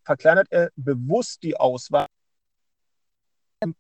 Verkleinert 0.04 0.48
er 0.50 0.70
bewusst 0.76 1.44
die 1.44 1.58
Auswahl? 1.58 2.08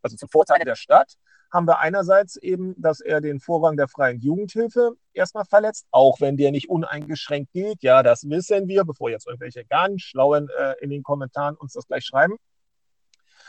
Also 0.01 0.17
zum 0.17 0.29
Vorteil 0.29 0.63
der 0.65 0.75
Stadt, 0.75 1.17
haben 1.51 1.67
wir 1.67 1.79
einerseits 1.79 2.35
eben, 2.37 2.79
dass 2.81 2.99
er 2.99 3.21
den 3.21 3.39
Vorrang 3.39 3.77
der 3.77 3.87
freien 3.87 4.19
Jugendhilfe 4.19 4.97
erstmal 5.13 5.45
verletzt, 5.45 5.87
auch 5.91 6.19
wenn 6.19 6.37
der 6.37 6.51
nicht 6.51 6.69
uneingeschränkt 6.69 7.53
gilt. 7.53 7.81
Ja, 7.81 8.03
das 8.03 8.29
wissen 8.29 8.67
wir, 8.67 8.83
bevor 8.83 9.09
jetzt 9.09 9.27
irgendwelche 9.27 9.63
ganz 9.65 10.01
Schlauen 10.01 10.49
äh, 10.57 10.73
in 10.81 10.89
den 10.89 11.03
Kommentaren 11.03 11.55
uns 11.55 11.73
das 11.73 11.87
gleich 11.87 12.05
schreiben. 12.05 12.35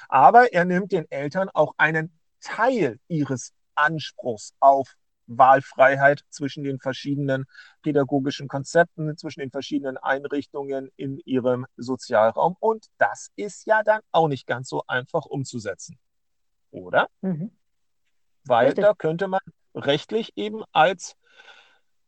Aber 0.08 0.52
er 0.52 0.64
nimmt 0.64 0.92
den 0.92 1.10
Eltern 1.10 1.48
auch 1.52 1.74
einen 1.78 2.16
Teil 2.40 3.00
ihres 3.08 3.52
Anspruchs 3.74 4.54
auf 4.60 4.94
Wahlfreiheit 5.26 6.20
zwischen 6.30 6.62
den 6.62 6.78
verschiedenen 6.78 7.46
pädagogischen 7.82 8.46
Konzepten, 8.46 9.16
zwischen 9.16 9.40
den 9.40 9.50
verschiedenen 9.50 9.96
Einrichtungen 9.96 10.92
in 10.94 11.18
ihrem 11.24 11.66
Sozialraum. 11.76 12.56
Und 12.60 12.86
das 12.98 13.32
ist 13.34 13.66
ja 13.66 13.82
dann 13.82 14.00
auch 14.12 14.28
nicht 14.28 14.46
ganz 14.46 14.68
so 14.68 14.84
einfach 14.86 15.26
umzusetzen 15.26 15.98
oder? 16.76 17.08
Mhm. 17.22 17.50
Weil 18.44 18.66
Richtig. 18.66 18.84
da 18.84 18.94
könnte 18.94 19.28
man 19.28 19.40
rechtlich 19.74 20.32
eben 20.36 20.62
als, 20.72 21.16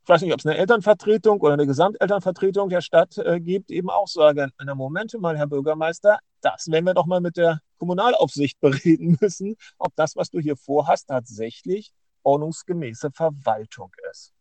ich 0.03 0.09
weiß 0.09 0.23
nicht, 0.23 0.33
ob 0.33 0.41
es 0.41 0.47
eine 0.47 0.57
Elternvertretung 0.57 1.41
oder 1.41 1.55
eine 1.55 1.67
Gesamtelternvertretung 1.67 2.69
der 2.69 2.81
Stadt 2.81 3.19
äh, 3.19 3.41
gibt, 3.41 3.71
eben 3.71 3.91
auch 3.91 4.09
sagen, 4.09 4.53
na 4.63 4.75
Momente 4.75 5.19
mal, 5.19 5.37
Herr 5.37 5.49
Bürgermeister, 5.49 6.19
das 6.41 6.71
werden 6.71 6.85
wir 6.85 6.95
doch 6.95 7.07
mal 7.07 7.21
mit 7.21 7.37
der 7.37 7.61
Kommunalaufsicht 7.79 8.61
bereden 8.61 9.19
müssen, 9.21 9.57
ob 9.79 9.95
das, 9.97 10.17
was 10.17 10.31
du 10.31 10.39
hier 10.39 10.57
vorhast, 10.57 11.09
tatsächlich 11.09 11.93
ordnungsgemäße 12.23 13.11
Verwaltung 13.11 13.93
ist. 14.11 14.33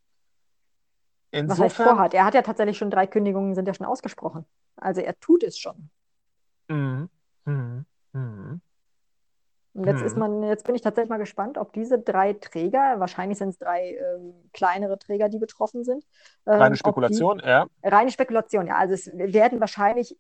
Insofern, 1.32 1.50
was 1.50 1.60
heißt 1.60 1.76
vorhat? 1.76 2.14
Er 2.14 2.26
hat 2.26 2.34
ja 2.34 2.42
tatsächlich 2.42 2.78
schon 2.78 2.90
drei 2.90 3.06
Kündigungen, 3.06 3.54
sind 3.54 3.68
ja 3.68 3.74
schon 3.74 3.86
ausgesprochen. 3.86 4.46
Also 4.76 5.02
er 5.02 5.20
tut 5.20 5.44
es 5.44 5.58
schon. 5.58 5.90
Mhm. 6.70 7.10
Mhm. 7.46 7.86
Mhm. 8.14 8.62
Und 9.78 9.86
jetzt 9.86 10.02
ist 10.02 10.14
hm. 10.14 10.20
man, 10.20 10.44
jetzt 10.44 10.66
bin 10.66 10.74
ich 10.74 10.82
tatsächlich 10.82 11.12
mal 11.12 11.18
gespannt, 11.20 11.60
ob 11.60 11.72
diese 11.72 12.00
drei 12.00 12.34
Träger, 12.34 12.96
wahrscheinlich 12.98 13.38
sind 13.38 13.50
es 13.50 13.60
drei 13.60 13.92
ähm, 13.92 14.34
kleinere 14.52 14.98
Träger, 14.98 15.30
die 15.30 15.38
betroffen 15.38 15.84
sind. 15.84 16.04
Ähm, 16.48 16.54
reine 16.56 16.76
Spekulation, 16.76 17.38
die, 17.38 17.48
ja. 17.48 17.68
Reine 17.84 18.10
Spekulation, 18.10 18.66
ja. 18.66 18.76
Also 18.76 18.96
es 18.96 19.06
werden 19.14 19.60
wahrscheinlich, 19.60 20.18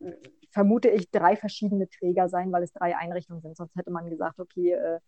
vermute 0.51 0.89
ich, 0.89 1.09
drei 1.09 1.35
verschiedene 1.35 1.89
Träger 1.89 2.29
sein, 2.29 2.51
weil 2.51 2.61
es 2.61 2.71
drei 2.71 2.95
Einrichtungen 2.95 3.41
sind. 3.41 3.57
Sonst 3.57 3.75
hätte 3.75 3.89
man 3.89 4.07
gesagt, 4.11 4.39
okay, 4.39 4.73
äh, 4.73 4.99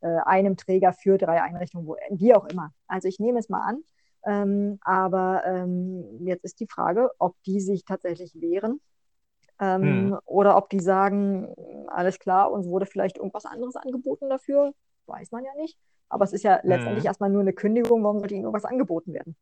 äh, 0.00 0.20
einem 0.24 0.56
Träger 0.56 0.94
für 0.94 1.18
drei 1.18 1.42
Einrichtungen, 1.42 1.86
wo, 1.86 1.96
wie 2.10 2.34
auch 2.34 2.46
immer. 2.46 2.72
Also 2.86 3.08
ich 3.08 3.18
nehme 3.18 3.38
es 3.38 3.50
mal 3.50 3.60
an. 3.60 3.82
Ähm, 4.24 4.78
aber 4.80 5.42
ähm, 5.44 6.24
jetzt 6.24 6.44
ist 6.44 6.60
die 6.60 6.66
Frage, 6.66 7.10
ob 7.18 7.34
die 7.42 7.60
sich 7.60 7.84
tatsächlich 7.84 8.40
wehren 8.40 8.80
ähm, 9.60 9.82
hm. 9.82 10.18
oder 10.24 10.56
ob 10.56 10.70
die 10.70 10.80
sagen, 10.80 11.54
alles 11.88 12.18
klar, 12.18 12.50
uns 12.52 12.66
wurde 12.66 12.86
vielleicht 12.86 13.18
irgendwas 13.18 13.46
anderes 13.46 13.76
angeboten 13.76 14.28
dafür, 14.28 14.72
weiß 15.06 15.32
man 15.32 15.44
ja 15.44 15.54
nicht. 15.56 15.78
Aber 16.08 16.24
es 16.24 16.32
ist 16.32 16.42
ja 16.42 16.60
letztendlich 16.62 17.04
hm. 17.04 17.08
erstmal 17.08 17.30
nur 17.30 17.42
eine 17.42 17.52
Kündigung, 17.52 18.02
warum 18.02 18.20
sollte 18.20 18.34
ihnen 18.34 18.44
irgendwas 18.44 18.64
angeboten 18.64 19.12
werden? 19.12 19.36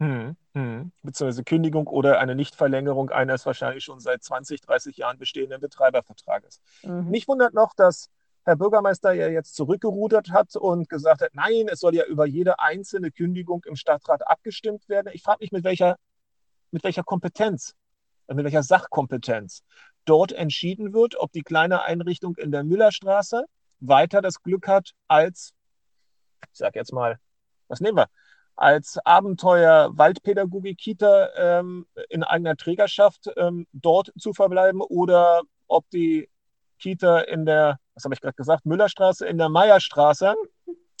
Hm, 0.00 0.36
hm. 0.54 0.92
Beziehungsweise 1.02 1.44
Kündigung 1.44 1.86
oder 1.86 2.18
eine 2.18 2.34
Nichtverlängerung 2.34 3.10
eines 3.10 3.46
wahrscheinlich 3.46 3.84
schon 3.84 4.00
seit 4.00 4.24
20, 4.24 4.60
30 4.60 4.96
Jahren 4.96 5.16
bestehenden 5.16 5.60
Betreibervertrages. 5.60 6.60
Mhm. 6.82 7.08
Mich 7.08 7.28
wundert 7.28 7.54
noch, 7.54 7.72
dass 7.74 8.08
Herr 8.44 8.56
Bürgermeister 8.56 9.12
ja 9.12 9.28
jetzt 9.28 9.54
zurückgerudert 9.54 10.32
hat 10.32 10.56
und 10.56 10.88
gesagt 10.88 11.22
hat, 11.22 11.30
nein, 11.34 11.68
es 11.70 11.78
soll 11.78 11.94
ja 11.94 12.04
über 12.04 12.26
jede 12.26 12.58
einzelne 12.58 13.12
Kündigung 13.12 13.62
im 13.64 13.76
Stadtrat 13.76 14.26
abgestimmt 14.26 14.88
werden. 14.88 15.10
Ich 15.12 15.22
frage 15.22 15.38
mich, 15.40 15.52
mit 15.52 15.62
welcher, 15.62 15.96
mit 16.72 16.82
welcher 16.82 17.04
Kompetenz, 17.04 17.76
mit 18.28 18.44
welcher 18.44 18.62
Sachkompetenz 18.62 19.62
dort 20.04 20.32
entschieden 20.32 20.92
wird, 20.92 21.16
ob 21.16 21.32
die 21.32 21.42
kleine 21.42 21.82
Einrichtung 21.82 22.36
in 22.36 22.50
der 22.50 22.64
Müllerstraße 22.64 23.44
weiter 23.80 24.20
das 24.22 24.42
Glück 24.42 24.68
hat, 24.68 24.92
als, 25.08 25.52
ich 26.52 26.58
sage 26.58 26.78
jetzt 26.78 26.92
mal, 26.92 27.18
was 27.68 27.80
nehmen 27.80 27.96
wir, 27.96 28.08
als 28.54 28.98
Abenteuer 29.04 29.90
Waldpädagogik 29.96 30.78
Kita 30.78 31.30
ähm, 31.36 31.86
in 32.10 32.22
eigener 32.22 32.56
Trägerschaft 32.56 33.30
ähm, 33.36 33.66
dort 33.72 34.12
zu 34.18 34.32
verbleiben 34.32 34.80
oder 34.80 35.42
ob 35.68 35.88
die 35.90 36.28
Kita 36.78 37.20
in 37.20 37.46
der, 37.46 37.78
was 37.94 38.04
habe 38.04 38.14
ich 38.14 38.20
gerade 38.20 38.34
gesagt, 38.34 38.66
Müllerstraße, 38.66 39.26
in 39.26 39.38
der 39.38 39.48
Meierstraße 39.48 40.34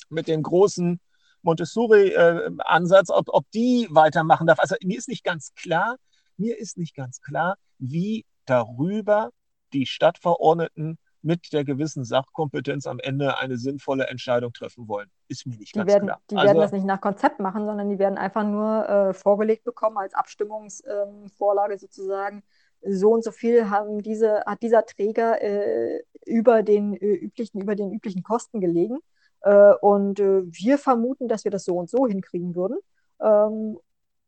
mit 0.08 0.28
dem 0.28 0.42
großen 0.42 1.00
Montessori-Ansatz, 1.42 3.10
ob, 3.10 3.28
ob 3.28 3.50
die 3.50 3.88
weitermachen 3.90 4.46
darf. 4.46 4.60
Also 4.60 4.76
mir 4.82 4.96
ist 4.96 5.08
nicht 5.08 5.24
ganz 5.24 5.52
klar, 5.54 5.96
mir 6.42 6.58
ist 6.58 6.76
nicht 6.76 6.94
ganz 6.94 7.20
klar, 7.20 7.56
wie 7.78 8.24
darüber 8.46 9.30
die 9.72 9.86
Stadtverordneten 9.86 10.98
mit 11.22 11.52
der 11.52 11.64
gewissen 11.64 12.04
Sachkompetenz 12.04 12.86
am 12.86 12.98
Ende 12.98 13.38
eine 13.38 13.56
sinnvolle 13.56 14.08
Entscheidung 14.08 14.52
treffen 14.52 14.88
wollen. 14.88 15.08
Ist 15.28 15.46
mir 15.46 15.56
nicht 15.56 15.74
die 15.74 15.78
ganz 15.78 15.92
werden, 15.92 16.06
klar. 16.06 16.20
Die 16.30 16.36
also, 16.36 16.46
werden 16.48 16.60
das 16.60 16.72
nicht 16.72 16.84
nach 16.84 17.00
Konzept 17.00 17.38
machen, 17.38 17.64
sondern 17.64 17.88
die 17.88 17.98
werden 17.98 18.18
einfach 18.18 18.44
nur 18.44 18.88
äh, 18.88 19.14
vorgelegt 19.14 19.62
bekommen 19.62 19.98
als 19.98 20.14
Abstimmungsvorlage 20.14 21.74
ähm, 21.74 21.78
sozusagen. 21.78 22.42
So 22.84 23.12
und 23.12 23.22
so 23.22 23.30
viel 23.30 23.70
haben 23.70 24.02
diese, 24.02 24.42
hat 24.44 24.62
dieser 24.62 24.84
Träger 24.84 25.40
äh, 25.40 26.02
über, 26.26 26.64
den, 26.64 26.94
äh, 26.94 27.14
üblichen, 27.14 27.60
über 27.60 27.76
den 27.76 27.92
üblichen 27.92 28.24
Kosten 28.24 28.60
gelegen. 28.60 28.98
Äh, 29.42 29.74
und 29.80 30.18
äh, 30.18 30.42
wir 30.44 30.78
vermuten, 30.78 31.28
dass 31.28 31.44
wir 31.44 31.52
das 31.52 31.64
so 31.64 31.76
und 31.76 31.88
so 31.88 32.08
hinkriegen 32.08 32.56
würden. 32.56 32.78
Ähm, 33.20 33.78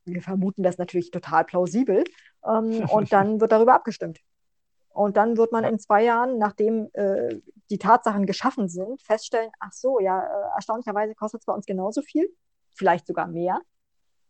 wir 0.05 0.23
vermuten 0.23 0.63
das 0.63 0.79
natürlich 0.79 1.11
total 1.11 1.45
plausibel. 1.45 2.05
Ähm, 2.47 2.85
und 2.91 3.13
dann 3.13 3.41
wird 3.41 3.53
darüber 3.53 3.75
abgestimmt. 3.75 4.21
Und 4.91 5.17
dann 5.17 5.37
wird 5.37 5.51
man 5.51 5.65
in 5.65 5.79
zwei 5.79 6.05
Jahren, 6.05 6.39
nachdem 6.39 6.89
äh, 6.93 7.41
die 7.69 7.79
Tatsachen 7.79 8.27
geschaffen 8.27 8.69
sind, 8.69 9.03
feststellen, 9.03 9.51
ach 9.59 9.73
so, 9.73 9.99
ja, 9.99 10.21
äh, 10.21 10.55
erstaunlicherweise 10.55 11.15
kostet 11.15 11.41
es 11.41 11.47
bei 11.47 11.53
uns 11.53 11.67
genauso 11.67 12.01
viel, 12.01 12.29
vielleicht 12.75 13.07
sogar 13.07 13.27
mehr. 13.27 13.61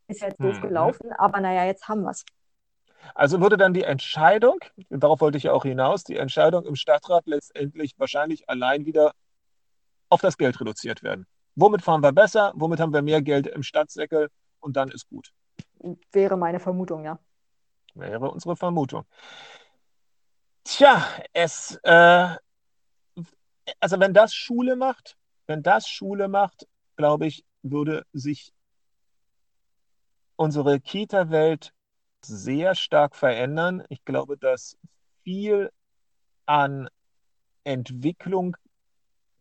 Ist 0.08 0.22
ja 0.22 0.28
jetzt 0.28 0.40
doof 0.40 0.56
mhm. 0.56 0.68
gelaufen, 0.68 1.12
aber 1.18 1.40
naja, 1.40 1.64
jetzt 1.64 1.86
haben 1.88 2.02
wir 2.02 2.10
es. 2.10 2.24
Also 3.14 3.40
würde 3.40 3.58
dann 3.58 3.74
die 3.74 3.82
Entscheidung, 3.82 4.58
darauf 4.88 5.20
wollte 5.20 5.36
ich 5.36 5.44
ja 5.44 5.52
auch 5.52 5.64
hinaus, 5.64 6.04
die 6.04 6.16
Entscheidung 6.16 6.64
im 6.64 6.76
Stadtrat 6.76 7.26
letztendlich 7.26 7.98
wahrscheinlich 7.98 8.48
allein 8.48 8.86
wieder 8.86 9.12
auf 10.08 10.22
das 10.22 10.38
Geld 10.38 10.58
reduziert 10.60 11.02
werden. 11.02 11.26
Womit 11.56 11.82
fahren 11.82 12.02
wir 12.02 12.12
besser? 12.12 12.52
Womit 12.56 12.80
haben 12.80 12.92
wir 12.92 13.02
mehr 13.02 13.22
Geld 13.22 13.46
im 13.46 13.62
Stadtsäckel? 13.62 14.28
Und 14.60 14.76
dann 14.76 14.90
ist 14.90 15.08
gut. 15.08 15.32
Wäre 16.12 16.36
meine 16.36 16.60
Vermutung, 16.60 17.04
ja. 17.04 17.18
Wäre 17.94 18.30
unsere 18.30 18.56
Vermutung. 18.56 19.04
Tja, 20.64 21.06
es, 21.32 21.78
äh, 21.82 22.36
also 23.80 24.00
wenn 24.00 24.14
das 24.14 24.34
Schule 24.34 24.76
macht, 24.76 25.16
wenn 25.46 25.62
das 25.62 25.88
Schule 25.88 26.28
macht, 26.28 26.66
glaube 26.96 27.26
ich, 27.26 27.44
würde 27.62 28.06
sich 28.12 28.52
unsere 30.36 30.80
Kita-Welt 30.80 31.72
sehr 32.22 32.74
stark 32.74 33.14
verändern. 33.14 33.84
Ich 33.88 34.04
glaube, 34.04 34.38
dass 34.38 34.78
viel 35.22 35.70
an 36.46 36.88
Entwicklung 37.64 38.56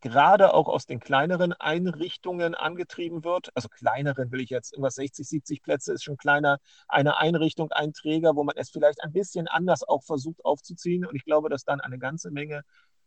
gerade 0.03 0.53
auch 0.53 0.67
aus 0.67 0.85
den 0.85 0.99
kleineren 0.99 1.53
Einrichtungen 1.53 2.55
angetrieben 2.55 3.23
wird. 3.23 3.51
Also 3.55 3.69
kleineren 3.69 4.31
will 4.33 4.41
ich 4.41 4.49
jetzt, 4.49 4.73
irgendwas 4.73 4.95
60, 4.95 5.25
70 5.25 5.63
Plätze 5.63 5.93
ist 5.93 6.03
schon 6.03 6.17
kleiner. 6.17 6.59
Eine 6.89 7.17
Einrichtung, 7.17 7.71
ein 7.71 7.93
Träger, 7.93 8.35
wo 8.35 8.43
man 8.43 8.55
es 8.57 8.69
vielleicht 8.69 9.01
ein 9.01 9.13
bisschen 9.13 9.47
anders 9.47 9.81
auch 9.87 10.03
versucht 10.03 10.43
aufzuziehen. 10.43 11.05
Und 11.05 11.15
ich 11.15 11.23
glaube, 11.23 11.47
dass 11.47 11.63
dann 11.63 11.79
eine 11.79 11.99
ganze 11.99 12.31
Menge 12.31 12.63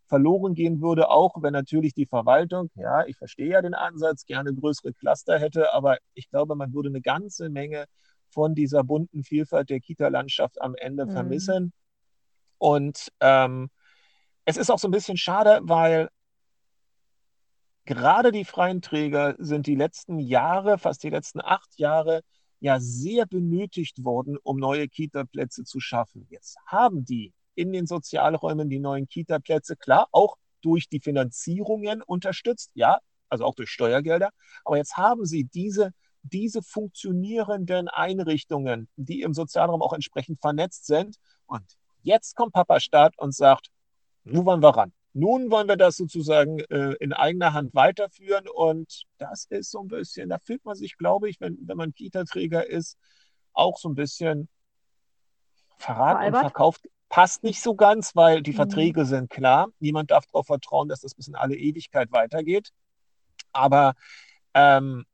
verloren 0.07 0.55
gehen 0.55 0.81
würde, 0.81 1.11
auch 1.11 1.35
wenn 1.43 1.53
natürlich 1.53 1.93
die 1.93 2.07
Verwaltung, 2.07 2.71
ja, 2.77 3.05
ich 3.05 3.17
verstehe 3.17 3.51
ja 3.51 3.61
den 3.61 3.75
Ansatz, 3.75 4.25
gerne 4.25 4.55
größere 4.55 4.95
Cluster 4.95 5.39
hätte, 5.39 5.75
aber 5.75 5.99
ich 6.15 6.31
glaube, 6.31 6.55
man 6.55 6.73
würde 6.73 6.89
eine 6.89 7.03
ganze 7.03 7.51
Menge 7.51 7.87
von 8.31 8.55
dieser 8.55 8.85
bunten 8.85 9.23
Vielfalt 9.23 9.69
der 9.69 9.81
Kita-Landschaft 9.81 10.63
am 10.63 10.75
Ende 10.77 11.05
mhm. 11.05 11.11
vermissen. 11.11 11.73
Und 12.57 13.13
ähm, 13.21 13.69
es 14.47 14.57
ist 14.57 14.71
auch 14.71 14.79
so 14.79 14.89
ein 14.89 14.93
bisschen 14.93 15.19
schade, 15.19 15.59
weil 15.63 16.09
gerade 17.87 18.33
die 18.33 18.45
freien 18.45 18.83
Träger 18.83 19.35
sind 19.39 19.67
die 19.67 19.77
letzten 19.77 20.19
Jahre, 20.19 20.79
fast 20.79 21.03
die 21.03 21.11
letzten 21.11 21.41
acht 21.41 21.79
Jahre, 21.79 22.23
ja 22.61 22.81
sehr 22.81 23.27
benötigt 23.27 24.05
worden, 24.05 24.37
um 24.43 24.59
neue 24.59 24.89
Kita-Plätze 24.89 25.65
zu 25.65 25.81
schaffen. 25.81 26.27
Jetzt 26.31 26.59
haben 26.67 27.05
die 27.05 27.33
in 27.55 27.73
den 27.73 27.87
Sozialräumen 27.87 28.69
die 28.69 28.79
neuen 28.79 29.09
Kita-Plätze, 29.09 29.77
klar, 29.77 30.09
auch 30.13 30.37
durch 30.61 30.89
die 30.89 31.01
Finanzierungen 31.01 32.03
unterstützt, 32.03 32.71
ja, 32.75 32.99
also 33.29 33.45
auch 33.45 33.55
durch 33.55 33.71
Steuergelder. 33.71 34.31
Aber 34.65 34.77
jetzt 34.77 34.97
haben 34.97 35.25
sie 35.25 35.45
diese, 35.45 35.93
diese 36.23 36.63
funktionierenden 36.63 37.89
Einrichtungen, 37.89 38.89
die 38.97 39.23
im 39.23 39.33
Sozialraum 39.33 39.83
auch 39.83 39.93
entsprechend 39.93 40.41
vernetzt 40.41 40.87
sind. 40.87 41.17
Und 41.47 41.65
jetzt 42.03 42.35
kommt 42.37 42.53
Papa 42.53 42.81
Staat 42.81 43.17
und 43.19 43.35
sagt, 43.35 43.69
nun 44.25 44.45
wollen 44.45 44.63
wir 44.63 44.71
ran. 44.71 44.93
Nun 45.19 45.51
wollen 45.51 45.67
wir 45.67 45.79
das 45.79 45.97
sozusagen 45.97 46.61
äh, 46.69 46.93
in 47.01 47.15
eigener 47.15 47.55
Hand 47.55 47.75
weiterführen 47.75 48.47
und 48.55 49.05
das 49.17 49.47
ist 49.47 49.71
so 49.71 49.81
ein 49.81 49.89
bisschen, 49.89 50.29
da 50.29 50.39
fühlt 50.39 50.63
man 50.67 50.77
sich, 50.77 50.99
glaube 50.99 51.31
ich, 51.31 51.41
wenn, 51.41 51.57
wenn 51.63 51.79
man 51.79 51.95
Kita-Träger 51.95 52.69
ist, 52.69 52.99
auch 53.55 53.79
so 53.79 53.89
ein 53.89 53.95
bisschen 53.95 54.51
verraten 55.79 56.19
Veralbert. 56.19 56.35
und 56.35 56.51
verkauft. 56.51 56.89
Passt 57.09 57.45
nicht 57.45 57.63
so 57.63 57.75
ganz, 57.75 58.15
weil 58.15 58.43
die 58.43 58.51
mhm. 58.51 58.57
Verträge 58.57 59.07
sind 59.07 59.31
klar. 59.31 59.69
Niemand 59.81 60.11
darf 60.11 60.27
darauf 60.27 60.49
vertrauen, 60.49 60.89
dass 60.89 61.01
das 61.01 61.15
bis 61.15 61.29
in 61.29 61.35
alle 61.35 61.57
Ewigkeit 61.57 62.13
weitergeht. 62.13 62.73
Aber 63.53 63.95
ähm, 64.53 65.07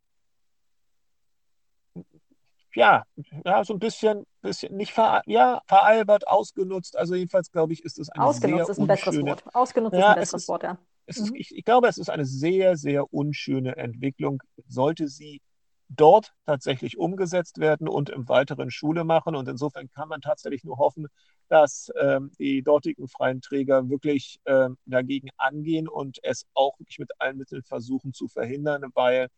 ja, 2.74 3.04
ja, 3.44 3.64
so 3.64 3.74
ein 3.74 3.78
bisschen, 3.78 4.24
bisschen 4.40 4.76
nicht 4.76 4.92
ver, 4.92 5.22
ja, 5.26 5.62
veralbert, 5.66 6.26
ausgenutzt. 6.26 6.96
Also 6.96 7.14
jedenfalls 7.14 7.50
glaube 7.50 7.72
ich, 7.72 7.84
ist 7.84 7.98
es 7.98 8.08
eine 8.10 8.24
ausgenutzt 8.24 8.66
sehr 8.66 8.72
ist 8.72 8.78
ein 8.78 8.86
besseres 8.86 9.22
Wort. 9.22 9.44
Ausgenutzt 9.54 9.94
ja, 9.94 10.00
ist 10.00 10.06
ein 10.08 10.20
besseres 10.20 10.42
ist, 10.42 10.48
Wort, 10.48 10.62
ja. 10.62 10.78
Ist, 11.06 11.30
mhm. 11.30 11.36
ich, 11.36 11.54
ich, 11.54 11.64
glaube, 11.64 11.88
es 11.88 11.98
ist 11.98 12.10
eine 12.10 12.24
sehr, 12.24 12.76
sehr 12.76 13.12
unschöne 13.12 13.76
Entwicklung. 13.76 14.42
Sollte 14.66 15.08
sie 15.08 15.42
dort 15.88 16.32
tatsächlich 16.46 16.98
umgesetzt 16.98 17.58
werden 17.58 17.88
und 17.88 18.08
im 18.08 18.28
weiteren 18.28 18.70
Schule 18.70 19.04
machen. 19.04 19.34
Und 19.34 19.48
insofern 19.48 19.90
kann 19.90 20.08
man 20.08 20.20
tatsächlich 20.20 20.64
nur 20.64 20.78
hoffen, 20.78 21.08
dass 21.48 21.90
ähm, 22.00 22.30
die 22.38 22.62
dortigen 22.62 23.08
freien 23.08 23.40
Träger 23.40 23.88
wirklich 23.88 24.38
ähm, 24.46 24.78
dagegen 24.86 25.28
angehen 25.36 25.88
und 25.88 26.18
es 26.22 26.46
auch 26.54 26.78
wirklich 26.78 26.98
mit 26.98 27.10
allen 27.18 27.36
Mitteln 27.36 27.62
versuchen 27.62 28.12
zu 28.12 28.28
verhindern, 28.28 28.84
weil 28.94 29.28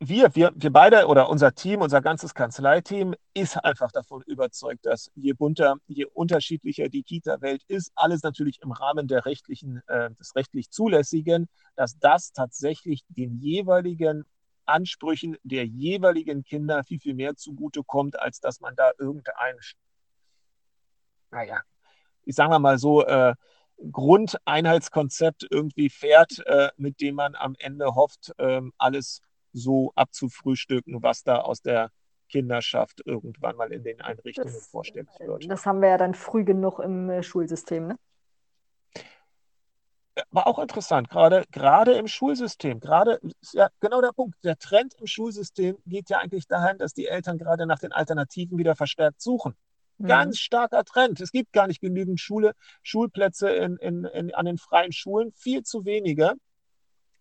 wir, 0.00 0.34
wir, 0.34 0.52
wir 0.54 0.72
beide 0.72 1.06
oder 1.06 1.28
unser 1.28 1.54
Team, 1.54 1.80
unser 1.82 2.00
ganzes 2.00 2.32
Kanzleiteam 2.34 3.14
ist 3.34 3.56
einfach 3.64 3.90
davon 3.90 4.22
überzeugt, 4.22 4.86
dass 4.86 5.10
je 5.16 5.32
bunter, 5.32 5.76
je 5.88 6.04
unterschiedlicher 6.04 6.88
die 6.88 7.02
Kita-Welt 7.02 7.62
ist, 7.66 7.90
alles 7.96 8.22
natürlich 8.22 8.60
im 8.62 8.70
Rahmen 8.70 9.08
der 9.08 9.26
rechtlichen, 9.26 9.82
äh, 9.88 10.10
des 10.12 10.36
rechtlich 10.36 10.70
Zulässigen, 10.70 11.48
dass 11.74 11.98
das 11.98 12.32
tatsächlich 12.32 13.02
den 13.08 13.36
jeweiligen 13.38 14.24
Ansprüchen 14.66 15.36
der 15.42 15.66
jeweiligen 15.66 16.44
Kinder 16.44 16.84
viel, 16.84 17.00
viel 17.00 17.14
mehr 17.14 17.34
zugutekommt, 17.34 18.20
als 18.20 18.40
dass 18.40 18.60
man 18.60 18.76
da 18.76 18.92
irgendein, 18.98 19.56
naja, 21.30 21.60
ich 22.24 22.36
sage 22.36 22.58
mal 22.58 22.78
so, 22.78 23.04
äh, 23.04 23.34
Grundeinheitskonzept 23.90 25.46
irgendwie 25.50 25.88
fährt, 25.88 26.44
äh, 26.46 26.70
mit 26.76 27.00
dem 27.00 27.14
man 27.14 27.34
am 27.34 27.54
Ende 27.58 27.94
hofft, 27.94 28.32
äh, 28.38 28.60
alles 28.76 29.22
so 29.58 29.92
abzufrühstücken, 29.94 31.02
was 31.02 31.22
da 31.22 31.40
aus 31.40 31.60
der 31.60 31.90
Kinderschaft 32.28 33.02
irgendwann 33.04 33.56
mal 33.56 33.72
in 33.72 33.82
den 33.82 34.00
Einrichtungen 34.00 34.52
das, 34.52 34.66
vorstellig 34.66 35.08
wird. 35.18 35.50
Das 35.50 35.66
haben 35.66 35.80
wir 35.80 35.88
ja 35.88 35.98
dann 35.98 36.14
früh 36.14 36.44
genug 36.44 36.78
im 36.78 37.10
äh, 37.10 37.22
Schulsystem, 37.22 37.88
ne? 37.88 37.98
war 40.30 40.46
auch 40.46 40.58
interessant, 40.58 41.08
gerade, 41.08 41.44
gerade 41.52 41.92
im 41.92 42.08
Schulsystem, 42.08 42.80
gerade, 42.80 43.20
ja 43.52 43.68
genau 43.80 44.00
der 44.00 44.12
Punkt, 44.12 44.42
der 44.44 44.58
Trend 44.58 44.94
im 44.94 45.06
Schulsystem 45.06 45.78
geht 45.86 46.10
ja 46.10 46.18
eigentlich 46.18 46.46
dahin, 46.46 46.78
dass 46.78 46.92
die 46.92 47.06
Eltern 47.06 47.38
gerade 47.38 47.66
nach 47.66 47.78
den 47.78 47.92
Alternativen 47.92 48.58
wieder 48.58 48.74
verstärkt 48.74 49.20
suchen. 49.20 49.54
Mhm. 49.98 50.06
Ganz 50.06 50.38
starker 50.38 50.84
Trend. 50.84 51.20
Es 51.20 51.32
gibt 51.32 51.52
gar 51.52 51.66
nicht 51.66 51.80
genügend 51.80 52.20
Schule, 52.20 52.52
Schulplätze 52.82 53.50
in, 53.50 53.76
in, 53.76 54.04
in, 54.04 54.34
an 54.34 54.46
den 54.46 54.58
freien 54.58 54.92
Schulen, 54.92 55.32
viel 55.32 55.62
zu 55.62 55.84
wenige. 55.84 56.34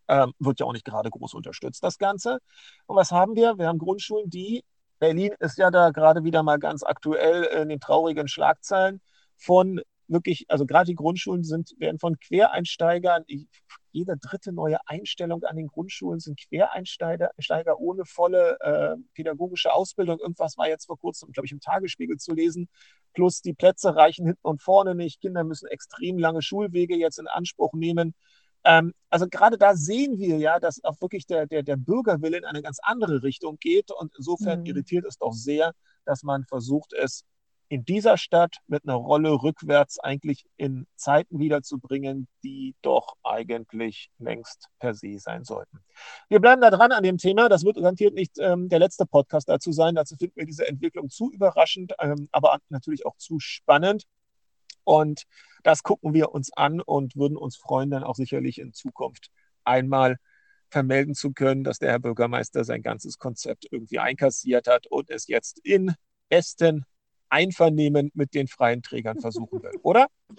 Ähm, 0.08 0.34
wird 0.40 0.60
ja 0.60 0.66
auch 0.66 0.74
nicht 0.74 0.86
gerade 0.86 1.10
groß 1.10 1.34
unterstützt, 1.34 1.84
das 1.84 1.98
Ganze. 1.98 2.40
Und 2.86 2.96
was 2.96 3.12
haben 3.12 3.36
wir? 3.36 3.58
Wir 3.58 3.68
haben 3.68 3.78
Grundschulen, 3.78 4.30
die, 4.30 4.64
Berlin 5.00 5.34
ist 5.40 5.58
ja 5.58 5.70
da 5.70 5.92
gerade 5.92 6.24
wieder 6.24 6.44
mal 6.44 6.58
ganz 6.58 6.84
aktuell 6.84 7.44
in 7.44 7.70
den 7.70 7.80
traurigen 7.80 8.28
Schlagzeilen, 8.28 9.02
von 9.36 9.82
wirklich, 10.08 10.46
also 10.48 10.66
gerade 10.66 10.86
die 10.86 10.96
Grundschulen 10.96 11.44
sind, 11.44 11.74
werden 11.78 12.00
von 12.00 12.18
Quereinsteigern, 12.20 13.24
jede 13.92 14.18
dritte 14.18 14.52
neue 14.52 14.78
Einstellung 14.86 15.44
an 15.44 15.56
den 15.56 15.68
Grundschulen 15.68 16.20
sind 16.20 16.40
Quereinsteiger 16.40 17.32
Steiger 17.40 17.80
ohne 17.80 18.06
volle 18.06 18.58
äh, 18.60 18.96
pädagogische 19.14 19.74
Ausbildung. 19.74 20.20
Irgendwas 20.20 20.58
war 20.58 20.68
jetzt 20.68 20.86
vor 20.86 21.00
kurzem, 21.00 21.32
glaube 21.32 21.46
ich, 21.46 21.52
im 21.52 21.60
Tagesspiegel 21.60 22.18
zu 22.18 22.34
lesen. 22.34 22.70
Plus 23.14 23.42
die 23.42 23.54
Plätze 23.54 23.96
reichen 23.96 24.26
hinten 24.26 24.48
und 24.48 24.62
vorne 24.62 24.94
nicht. 24.94 25.20
Kinder 25.20 25.44
müssen 25.44 25.68
extrem 25.68 26.20
lange 26.20 26.42
Schulwege 26.42 26.96
jetzt 26.96 27.18
in 27.18 27.28
Anspruch 27.28 27.74
nehmen. 27.74 28.14
Ähm, 28.64 28.94
also 29.10 29.28
gerade 29.28 29.58
da 29.58 29.76
sehen 29.76 30.20
wir 30.20 30.38
ja, 30.38 30.60
dass 30.60 30.84
auch 30.84 31.00
wirklich 31.02 31.26
der, 31.26 31.48
der, 31.48 31.64
der 31.64 31.78
Bürgerwille 31.78 32.38
in 32.38 32.46
eine 32.46 32.62
ganz 32.62 32.80
andere 32.82 33.24
Richtung 33.24 33.58
geht. 33.60 33.92
Und 33.92 34.14
insofern 34.18 34.62
mhm. 34.62 34.66
irritiert 34.66 35.06
es 35.06 35.18
doch 35.18 35.34
sehr, 35.34 35.74
dass 36.06 36.24
man 36.24 36.44
versucht, 36.46 36.94
es 36.94 37.24
in 37.70 37.84
dieser 37.84 38.18
Stadt 38.18 38.58
mit 38.68 38.84
einer 38.84 38.96
Rolle 38.96 39.32
rückwärts 39.32 40.00
eigentlich 40.00 40.46
in 40.56 40.88
Zeiten 40.96 41.40
wiederzubringen, 41.40 42.28
die 42.44 42.76
doch 42.82 43.16
eigentlich 43.24 44.10
längst 44.20 44.68
per 44.80 44.94
se 44.94 45.20
sein 45.20 45.44
sollten. 45.44 45.80
Wir 46.30 46.40
bleiben 46.40 46.62
da 46.62 46.70
dran 46.70 46.92
an 46.92 47.04
dem 47.04 47.18
Thema. 47.18 47.50
Das 47.50 47.64
wird 47.64 47.76
garantiert 47.76 48.14
nicht 48.14 48.38
ähm, 48.40 48.70
der 48.70 48.80
letzte 48.80 49.06
Podcast 49.06 49.50
dazu 49.50 49.72
sein. 49.72 49.96
Dazu 49.96 50.16
finden 50.16 50.38
wir 50.38 50.46
diese 50.46 50.68
Entwicklung 50.68 51.10
zu 51.10 51.32
überraschend, 51.32 51.94
ähm, 52.00 52.30
aber 52.32 52.58
natürlich 52.70 53.06
auch 53.06 53.18
zu 53.18 53.40
spannend. 53.40 54.04
Und 54.88 55.24
das 55.64 55.84
gucken 55.84 56.14
wir 56.14 56.32
uns 56.32 56.50
an 56.56 56.80
und 56.80 57.18
würden 57.18 57.36
uns 57.36 57.58
freuen, 57.58 57.90
dann 57.90 58.06
auch 58.06 58.16
sicherlich 58.16 58.58
in 58.58 58.72
Zukunft 58.72 59.28
einmal 59.66 60.16
vermelden 60.70 61.14
zu 61.14 61.34
können, 61.34 61.66
dass 61.66 61.80
der 61.80 61.92
Herr 61.92 62.00
Bürgermeister 62.00 62.64
sein 62.64 62.82
ganzes 62.82 63.18
Konzept 63.18 63.68
irgendwie 63.70 64.00
einkassiert 64.00 64.68
hat 64.68 64.88
und 64.88 65.10
es 65.10 65.28
jetzt 65.28 65.60
in 65.60 65.94
besten 66.30 66.86
Einvernehmen 67.28 68.12
mit 68.14 68.34
den 68.34 68.48
freien 68.48 68.82
Trägern 68.82 69.20
versuchen 69.20 69.62
will, 69.62 69.78
oder? 69.84 70.08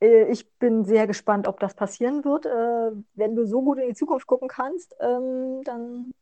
Äh, 0.00 0.30
ich 0.30 0.48
bin 0.58 0.84
sehr 0.84 1.06
gespannt, 1.06 1.48
ob 1.48 1.58
das 1.60 1.74
passieren 1.74 2.24
wird. 2.24 2.46
Äh, 2.46 3.02
wenn 3.14 3.34
du 3.34 3.46
so 3.46 3.62
gut 3.62 3.78
in 3.78 3.88
die 3.88 3.94
Zukunft 3.94 4.26
gucken 4.26 4.48
kannst, 4.48 4.94
ähm, 5.00 5.62
dann. 5.64 6.12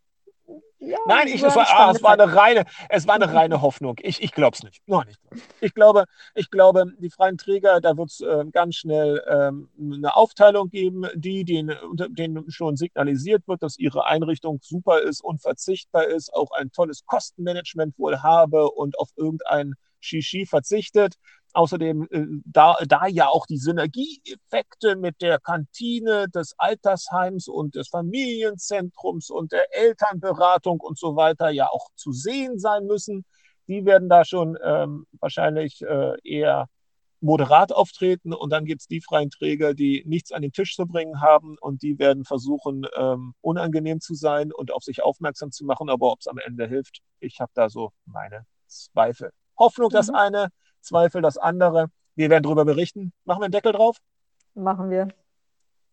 Ja, 0.79 0.99
Nein, 1.07 1.29
ich, 1.29 1.43
es, 1.43 1.57
war, 1.57 1.67
ah, 1.69 1.91
es, 1.91 2.03
war 2.03 2.13
eine 2.13 2.37
reine, 2.37 2.65
es 2.89 3.09
war 3.09 3.15
eine 3.15 3.33
reine 3.33 3.63
Hoffnung. 3.63 3.97
Ich, 4.03 4.23
ich 4.23 4.31
glaube 4.33 4.55
es 4.55 4.63
nicht. 4.63 4.87
Noch 4.87 5.05
nicht. 5.05 5.19
Ich 5.61 5.75
glaube, 5.75 6.05
ich 6.35 6.51
glaube, 6.51 6.85
die 6.99 7.11
freien 7.11 7.39
Träger, 7.39 7.81
da 7.81 7.97
wird 7.97 8.11
es 8.11 8.21
äh, 8.21 8.45
ganz 8.53 8.77
schnell 8.77 9.23
ähm, 9.29 9.69
eine 9.81 10.15
Aufteilung 10.15 10.69
geben, 10.69 11.07
die 11.15 11.45
denen, 11.45 11.77
denen 12.11 12.51
schon 12.51 12.77
signalisiert 12.77 13.49
wird, 13.49 13.63
dass 13.63 13.79
ihre 13.79 14.07
Einrichtung 14.07 14.61
super 14.63 15.01
ist, 15.01 15.25
unverzichtbar 15.25 16.07
ist, 16.07 16.33
auch 16.33 16.51
ein 16.53 16.71
tolles 16.71 17.05
Kostenmanagement 17.07 17.99
wohl 17.99 18.23
habe 18.23 18.71
und 18.71 18.99
auf 18.99 19.09
irgendein 19.17 19.75
Shishi 20.01 20.47
verzichtet. 20.47 21.15
Außerdem, 21.57 22.07
äh, 22.11 22.27
da, 22.45 22.77
da 22.87 23.07
ja 23.07 23.29
auch 23.29 23.47
die 23.47 23.57
Synergieeffekte 23.57 24.95
mit 24.95 25.23
der 25.23 25.39
Kantine 25.41 26.29
des 26.29 26.55
Altersheims 26.59 27.49
und 27.49 27.77
des 27.77 27.89
Familienzentrums 27.89 29.31
und 29.31 29.53
der 29.53 29.75
Elternberatung 29.75 30.81
und 30.81 30.99
so 30.99 31.17
weiter 31.17 31.49
ja 31.49 31.69
auch 31.71 31.89
zu 31.95 32.13
sehen 32.13 32.59
sein 32.59 32.85
müssen, 32.85 33.25
die 33.69 33.87
werden 33.87 34.11
da 34.11 34.27
schon 34.27 34.59
ähm, 34.63 35.07
wahrscheinlich 35.19 35.81
äh, 35.81 36.13
eher 36.23 36.69
moderat 37.21 37.73
auftreten 37.73 38.35
und 38.35 38.51
dann 38.51 38.67
gibt 38.67 38.83
es 38.83 38.87
die 38.87 39.01
freien 39.01 39.31
Träger, 39.31 39.73
die 39.73 40.05
nichts 40.05 40.33
an 40.33 40.43
den 40.43 40.53
Tisch 40.53 40.77
zu 40.77 40.85
bringen 40.85 41.23
haben 41.23 41.57
und 41.59 41.81
die 41.81 41.99
werden 41.99 42.27
versuchen, 42.27 42.87
ähm, 42.99 43.33
unangenehm 43.41 44.03
zu 44.03 44.15
sein 44.15 44.53
und 44.53 44.75
auf 44.75 44.83
sich 44.83 45.03
aufmerksam 45.03 45.53
zu 45.53 45.65
machen, 45.65 45.89
aber 45.89 46.13
ob 46.13 46.21
es 46.21 46.27
am 46.27 46.37
Ende 46.37 46.69
hilft, 46.69 46.99
ich 47.19 47.41
habe 47.41 47.53
da 47.55 47.71
so 47.71 47.93
meine 48.05 48.45
Zweifel. 48.67 49.31
Hoffnung 49.59 49.89
das 49.89 50.09
mhm. 50.09 50.17
eine, 50.17 50.49
Zweifel 50.87 51.23
das 51.23 51.37
andere. 51.37 51.91
Wir 52.15 52.31
werden 52.31 52.45
darüber 52.45 52.65
berichten. 52.65 53.13
Machen 53.25 53.41
wir 53.41 53.45
einen 53.47 53.53
Deckel 53.53 53.73
drauf? 53.73 53.99
Machen 54.55 54.91
wir. 54.91 55.09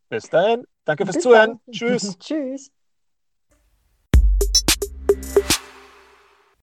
Bis 0.10 0.30
dahin. 0.30 0.66
Danke 0.86 1.06
fürs 1.06 1.16
Bis 1.16 1.24
Zuhören. 1.24 1.60
Dann. 1.66 1.74
Tschüss. 1.74 2.18
Tschüss. 2.20 2.72